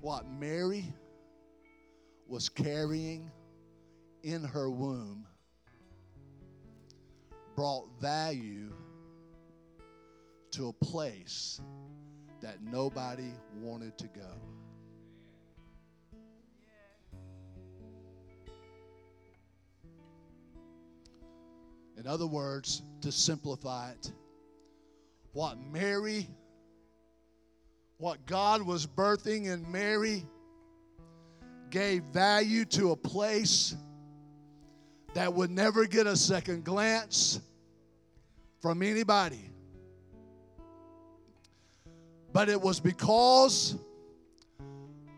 what 0.00 0.28
Mary 0.28 0.92
was 2.26 2.48
carrying 2.48 3.30
in 4.24 4.42
her 4.42 4.70
womb 4.70 5.24
brought 7.54 7.88
value 8.00 8.72
to 10.50 10.68
a 10.68 10.72
place 10.84 11.60
that 12.40 12.60
nobody 12.60 13.32
wanted 13.60 13.96
to 13.98 14.08
go. 14.08 14.57
In 21.98 22.06
other 22.06 22.26
words, 22.26 22.82
to 23.00 23.10
simplify 23.10 23.90
it, 23.90 24.12
what 25.32 25.58
Mary, 25.58 26.28
what 27.96 28.24
God 28.24 28.62
was 28.62 28.86
birthing 28.86 29.46
in 29.46 29.70
Mary, 29.70 30.24
gave 31.70 32.04
value 32.04 32.64
to 32.66 32.92
a 32.92 32.96
place 32.96 33.74
that 35.14 35.34
would 35.34 35.50
never 35.50 35.86
get 35.86 36.06
a 36.06 36.16
second 36.16 36.64
glance 36.64 37.40
from 38.60 38.82
anybody. 38.82 39.50
But 42.32 42.48
it 42.48 42.60
was 42.60 42.78
because 42.78 43.74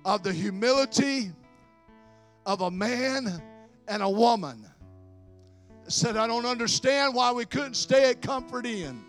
of 0.06 0.22
the 0.22 0.32
humility 0.32 1.30
of 2.46 2.62
a 2.62 2.70
man 2.70 3.42
and 3.86 4.02
a 4.02 4.08
woman. 4.08 4.64
Said, 5.90 6.16
I 6.16 6.28
don't 6.28 6.46
understand 6.46 7.16
why 7.16 7.32
we 7.32 7.44
couldn't 7.44 7.74
stay 7.74 8.10
at 8.10 8.22
Comfort 8.22 8.64
Inn. 8.64 9.02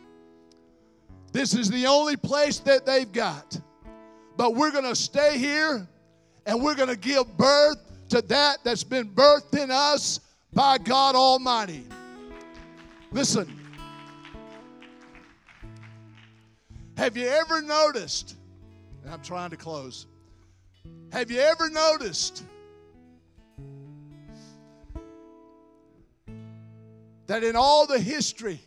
This 1.32 1.53
is 1.53 1.69
the 1.69 1.86
only 1.86 2.17
place 2.17 2.57
that 2.59 2.88
they've 2.88 3.11
got. 3.11 3.59
But 4.36 4.55
we're 4.55 4.71
going 4.71 4.86
to 4.86 4.95
stay 4.95 5.38
here 5.38 5.88
and 6.47 6.61
we're 6.61 6.73
going 6.73 6.89
to 6.89 6.97
give 6.97 7.38
birth 7.38 7.77
to 8.09 8.23
that 8.23 8.57
that's 8.63 8.84
been 8.84 9.07
birthed 9.09 9.61
in 9.61 9.69
us 9.69 10.21
by 10.53 10.79
God 10.79 11.13
Almighty. 11.13 11.86
Listen, 13.11 13.47
have 16.97 17.15
you 17.15 17.27
ever 17.27 17.61
noticed, 17.61 18.36
and 19.03 19.13
I'm 19.13 19.21
trying 19.21 19.51
to 19.51 19.57
close, 19.57 20.07
have 21.11 21.29
you 21.29 21.41
ever 21.41 21.69
noticed 21.69 22.43
that 27.28 27.43
in 27.43 27.55
all 27.55 27.86
the 27.88 27.99
history, 27.99 28.59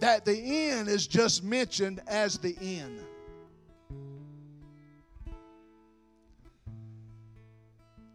that 0.00 0.24
the 0.24 0.36
inn 0.36 0.88
is 0.88 1.06
just 1.06 1.44
mentioned 1.44 2.00
as 2.06 2.38
the 2.38 2.54
inn? 2.60 3.00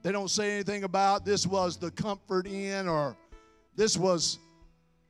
They 0.03 0.11
don't 0.11 0.29
say 0.29 0.51
anything 0.51 0.83
about 0.83 1.23
this 1.23 1.47
was 1.47 1.77
the 1.77 1.89
Comfort 1.91 2.45
Inn 2.45 2.89
or 2.89 3.15
this 3.77 3.97
was 3.97 4.37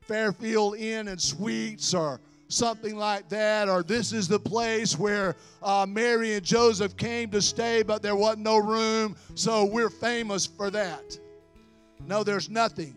Fairfield 0.02 0.76
Inn 0.76 1.08
and 1.08 1.20
Suites 1.20 1.94
or 1.94 2.20
something 2.48 2.96
like 2.96 3.28
that, 3.28 3.68
or 3.68 3.82
this 3.82 4.12
is 4.12 4.28
the 4.28 4.38
place 4.38 4.96
where 4.96 5.34
uh, 5.62 5.84
Mary 5.88 6.34
and 6.34 6.44
Joseph 6.44 6.96
came 6.96 7.30
to 7.30 7.42
stay, 7.42 7.82
but 7.82 8.02
there 8.02 8.14
wasn't 8.14 8.44
no 8.44 8.58
room, 8.58 9.16
so 9.34 9.64
we're 9.64 9.90
famous 9.90 10.46
for 10.46 10.70
that. 10.70 11.18
No, 12.06 12.22
there's 12.22 12.48
nothing. 12.48 12.94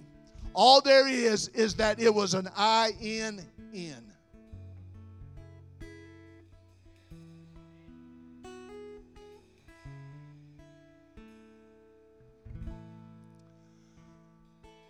All 0.59 0.81
there 0.81 1.07
is 1.07 1.49
is 1.49 1.75
that 1.75 1.99
it 1.99 2.11
was 2.11 2.33
an 2.33 2.49
I 2.57 2.91
N 2.99 3.45
N. 3.75 4.11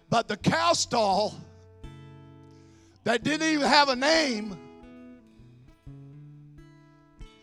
But 0.09 0.30
the 0.30 0.38
cow 0.38 0.72
stall 0.72 1.36
that 3.03 3.24
didn't 3.24 3.49
even 3.49 3.68
have 3.68 3.89
a 3.89 3.95
name 3.97 4.57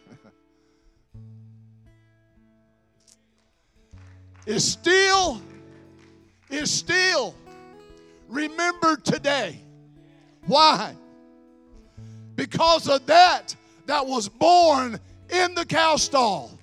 is 4.47 4.65
still 4.65 5.43
is 6.49 6.71
still 6.71 7.35
remembered 8.29 9.05
today. 9.05 9.61
Why? 10.47 10.95
Because 12.37 12.89
of 12.89 13.07
that 13.07 13.55
that 13.87 14.07
was 14.07 14.29
born 14.29 14.99
in 15.31 15.55
the 15.55 15.65
cow 15.65 15.97
stall. 15.97 16.59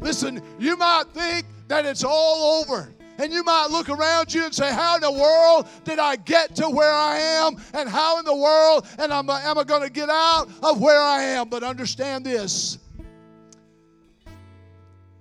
Listen, 0.00 0.42
you 0.58 0.76
might 0.76 1.04
think 1.12 1.46
that 1.68 1.86
it's 1.86 2.04
all 2.04 2.62
over. 2.62 2.88
And 3.18 3.32
you 3.32 3.42
might 3.44 3.68
look 3.70 3.88
around 3.88 4.32
you 4.34 4.44
and 4.44 4.54
say, 4.54 4.70
How 4.70 4.96
in 4.96 5.00
the 5.00 5.10
world 5.10 5.66
did 5.84 5.98
I 5.98 6.16
get 6.16 6.54
to 6.56 6.68
where 6.68 6.92
I 6.92 7.16
am? 7.16 7.56
And 7.72 7.88
how 7.88 8.18
in 8.18 8.26
the 8.26 8.34
world 8.36 8.86
and 8.98 9.10
am 9.10 9.30
am 9.30 9.58
I 9.58 9.64
going 9.64 9.82
to 9.82 9.90
get 9.90 10.10
out 10.10 10.48
of 10.62 10.80
where 10.80 11.00
I 11.00 11.22
am? 11.22 11.48
But 11.48 11.62
understand 11.62 12.26
this. 12.26 12.78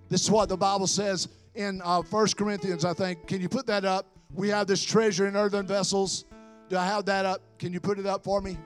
This 0.10 0.24
is 0.24 0.30
what 0.30 0.50
the 0.50 0.58
Bible 0.58 0.88
says 0.88 1.30
in 1.56 1.82
uh, 1.84 2.02
1 2.02 2.28
Corinthians, 2.38 2.86
I 2.86 2.94
think. 2.94 3.28
Can 3.28 3.42
you 3.42 3.50
put 3.50 3.66
that 3.68 3.86
up? 3.86 4.08
We 4.34 4.50
have 4.50 4.68
this 4.68 4.84
treasure 4.84 5.28
in 5.28 5.36
earthen 5.36 5.66
vessels. 5.66 6.26
Do 6.70 6.78
I 6.78 6.86
have 6.86 7.06
that 7.06 7.26
up? 7.26 7.42
Can 7.60 7.72
you 7.74 7.80
put 7.80 8.00
it 8.00 8.06
up 8.06 8.24
for 8.24 8.42
me? 8.42 8.58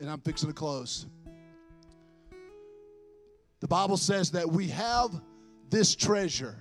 And 0.00 0.10
I'm 0.10 0.20
fixing 0.20 0.48
to 0.48 0.54
close. 0.54 1.06
The 3.60 3.68
Bible 3.68 3.96
says 3.96 4.30
that 4.32 4.48
we 4.48 4.68
have 4.68 5.10
this 5.70 5.94
treasure. 5.94 6.56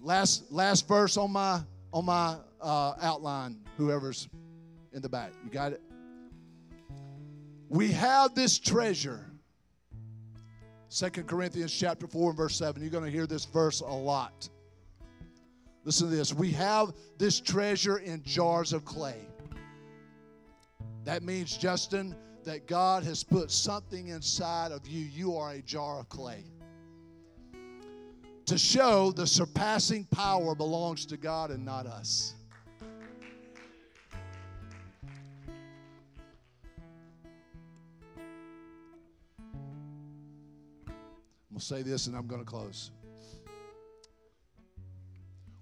Last 0.00 0.50
last 0.50 0.88
verse 0.88 1.16
on 1.16 1.30
my 1.32 1.60
on 1.92 2.06
my 2.06 2.36
uh, 2.60 2.94
outline. 3.00 3.58
Whoever's 3.76 4.28
in 4.92 5.02
the 5.02 5.08
back, 5.08 5.32
you 5.44 5.50
got 5.50 5.72
it. 5.72 5.82
We 7.68 7.92
have 7.92 8.34
this 8.34 8.58
treasure. 8.58 9.29
Second 10.92 11.28
Corinthians 11.28 11.72
chapter 11.72 12.08
four 12.08 12.30
and 12.30 12.36
verse 12.36 12.56
seven. 12.56 12.82
You're 12.82 12.90
going 12.90 13.04
to 13.04 13.10
hear 13.12 13.28
this 13.28 13.44
verse 13.44 13.80
a 13.80 13.86
lot. 13.86 14.48
Listen 15.84 16.10
to 16.10 16.16
this. 16.16 16.34
We 16.34 16.50
have 16.50 16.92
this 17.16 17.38
treasure 17.38 17.98
in 17.98 18.24
jars 18.24 18.72
of 18.72 18.84
clay. 18.84 19.28
That 21.04 21.22
means, 21.22 21.56
Justin, 21.56 22.16
that 22.42 22.66
God 22.66 23.04
has 23.04 23.22
put 23.22 23.52
something 23.52 24.08
inside 24.08 24.72
of 24.72 24.84
you. 24.88 25.04
You 25.04 25.36
are 25.36 25.52
a 25.52 25.62
jar 25.62 26.00
of 26.00 26.08
clay. 26.08 26.44
To 28.46 28.58
show 28.58 29.12
the 29.12 29.28
surpassing 29.28 30.06
power 30.06 30.56
belongs 30.56 31.06
to 31.06 31.16
God 31.16 31.52
and 31.52 31.64
not 31.64 31.86
us. 31.86 32.34
I'm 41.50 41.56
going 41.56 41.60
to 41.60 41.66
say 41.66 41.82
this 41.82 42.06
and 42.06 42.16
I'm 42.16 42.28
going 42.28 42.40
to 42.40 42.46
close. 42.46 42.92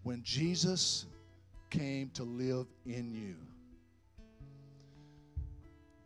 When 0.03 0.23
Jesus 0.23 1.07
came 1.71 2.11
to 2.11 2.25
live 2.25 2.67
in 2.85 3.11
you, 3.11 3.37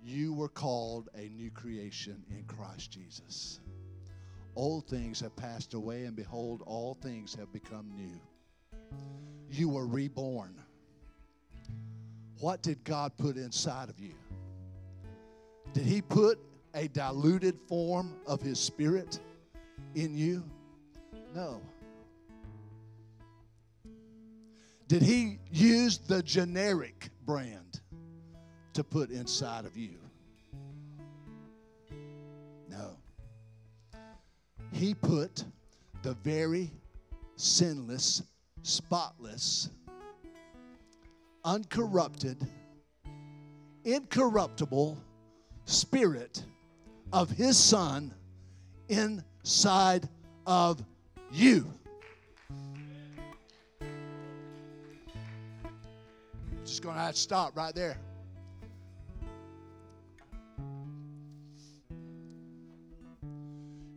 you 0.04 0.32
were 0.32 0.48
called 0.48 1.08
a 1.16 1.28
new 1.30 1.50
creation 1.50 2.22
in 2.30 2.44
Christ 2.44 2.92
Jesus. 2.92 3.60
Old 4.54 4.86
things 4.86 5.18
have 5.20 5.34
passed 5.34 5.74
away, 5.74 6.04
and 6.04 6.14
behold, 6.14 6.62
all 6.66 6.94
things 6.94 7.34
have 7.34 7.52
become 7.52 7.90
new. 7.96 8.20
you 9.50 9.68
were 9.68 9.86
reborn. 9.86 10.54
What 12.40 12.62
did 12.62 12.84
God 12.84 13.12
put 13.16 13.36
inside 13.36 13.88
of 13.88 13.98
you? 13.98 14.14
Did 15.72 15.84
He 15.84 16.02
put 16.02 16.38
a 16.74 16.88
diluted 16.88 17.58
form 17.68 18.14
of 18.26 18.40
His 18.40 18.58
Spirit 18.58 19.20
in 19.94 20.16
you? 20.16 20.44
No. 21.34 21.60
Did 24.88 25.02
He 25.02 25.38
use 25.50 25.98
the 25.98 26.22
generic 26.22 27.10
brand 27.24 27.80
to 28.74 28.84
put 28.84 29.10
inside 29.10 29.64
of 29.64 29.76
you? 29.76 29.98
No. 32.68 32.96
He 34.72 34.94
put 34.94 35.44
the 36.02 36.14
very 36.24 36.70
sinless, 37.36 38.22
spotless, 38.62 39.70
uncorrupted, 41.44 42.46
incorruptible 43.84 44.98
spirit 45.64 46.44
of 47.12 47.30
His 47.30 47.56
Son 47.56 48.14
inside 49.42 50.08
of 50.46 50.84
you. 51.32 51.66
Just 56.64 56.82
going 56.82 56.94
to 56.94 57.00
have 57.00 57.14
to 57.14 57.20
stop 57.20 57.56
right 57.56 57.74
there. 57.74 57.96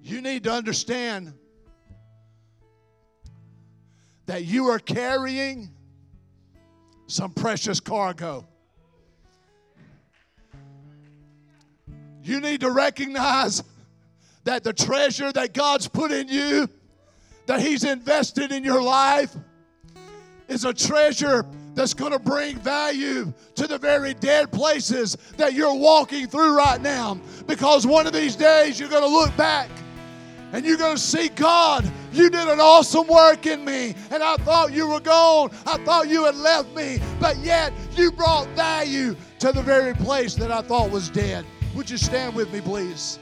You 0.02 0.22
need 0.22 0.44
to 0.44 0.52
understand 0.52 1.34
that 4.26 4.46
you 4.46 4.68
are 4.68 4.80
carrying 4.80 5.70
some 7.08 7.32
precious 7.32 7.80
cargo. 7.80 8.48
You 12.24 12.40
need 12.42 12.62
to 12.62 12.72
recognize 12.72 13.64
that 14.46 14.64
the 14.64 14.74
treasure 14.74 15.32
that 15.34 15.54
God's 15.54 15.88
put 15.88 16.12
in 16.12 16.30
you, 16.30 16.70
that 17.48 17.60
He's 17.60 17.84
invested 17.84 18.52
in 18.52 18.64
your 18.64 18.82
life, 18.82 19.36
is 20.48 20.64
a 20.64 20.74
treasure 20.74 21.46
that's 21.74 21.94
going 21.94 22.14
to 22.14 22.20
bring 22.20 22.58
value 22.60 23.34
to 23.56 23.68
the 23.68 23.78
very 23.78 24.14
dead 24.14 24.52
places 24.52 25.18
that 25.36 25.54
you're 25.54 25.76
walking 25.76 26.28
through 26.28 26.58
right 26.58 26.82
now. 26.82 27.20
Because 27.48 27.86
one 27.86 28.08
of 28.08 28.14
these 28.14 28.36
days 28.36 28.80
you're 28.80 28.90
going 28.90 29.04
to 29.04 29.10
look 29.10 29.36
back 29.36 29.70
and 30.54 30.66
you're 30.66 30.78
going 30.78 30.96
to 30.96 31.02
see 31.02 31.28
God, 31.30 31.92
you 32.14 32.30
did 32.30 32.48
an 32.48 32.62
awesome 32.62 33.08
work 33.08 33.46
in 33.46 33.66
me, 33.66 33.94
and 34.10 34.24
I 34.24 34.38
thought 34.38 34.72
you 34.72 34.88
were 34.88 35.02
gone. 35.02 35.50
I 35.66 35.78
thought 35.84 36.08
you 36.08 36.24
had 36.24 36.36
left 36.36 36.74
me, 36.74 37.02
but 37.20 37.36
yet 37.38 37.74
you 37.96 38.12
brought 38.12 38.48
value 38.50 39.18
to 39.40 39.52
the 39.52 39.62
very 39.62 39.94
place 39.96 40.34
that 40.36 40.52
I 40.52 40.62
thought 40.62 40.92
was 40.92 41.10
dead. 41.10 41.46
Would 41.76 41.90
you 41.90 41.98
stand 41.98 42.36
with 42.36 42.54
me, 42.54 42.62
please? 42.62 43.20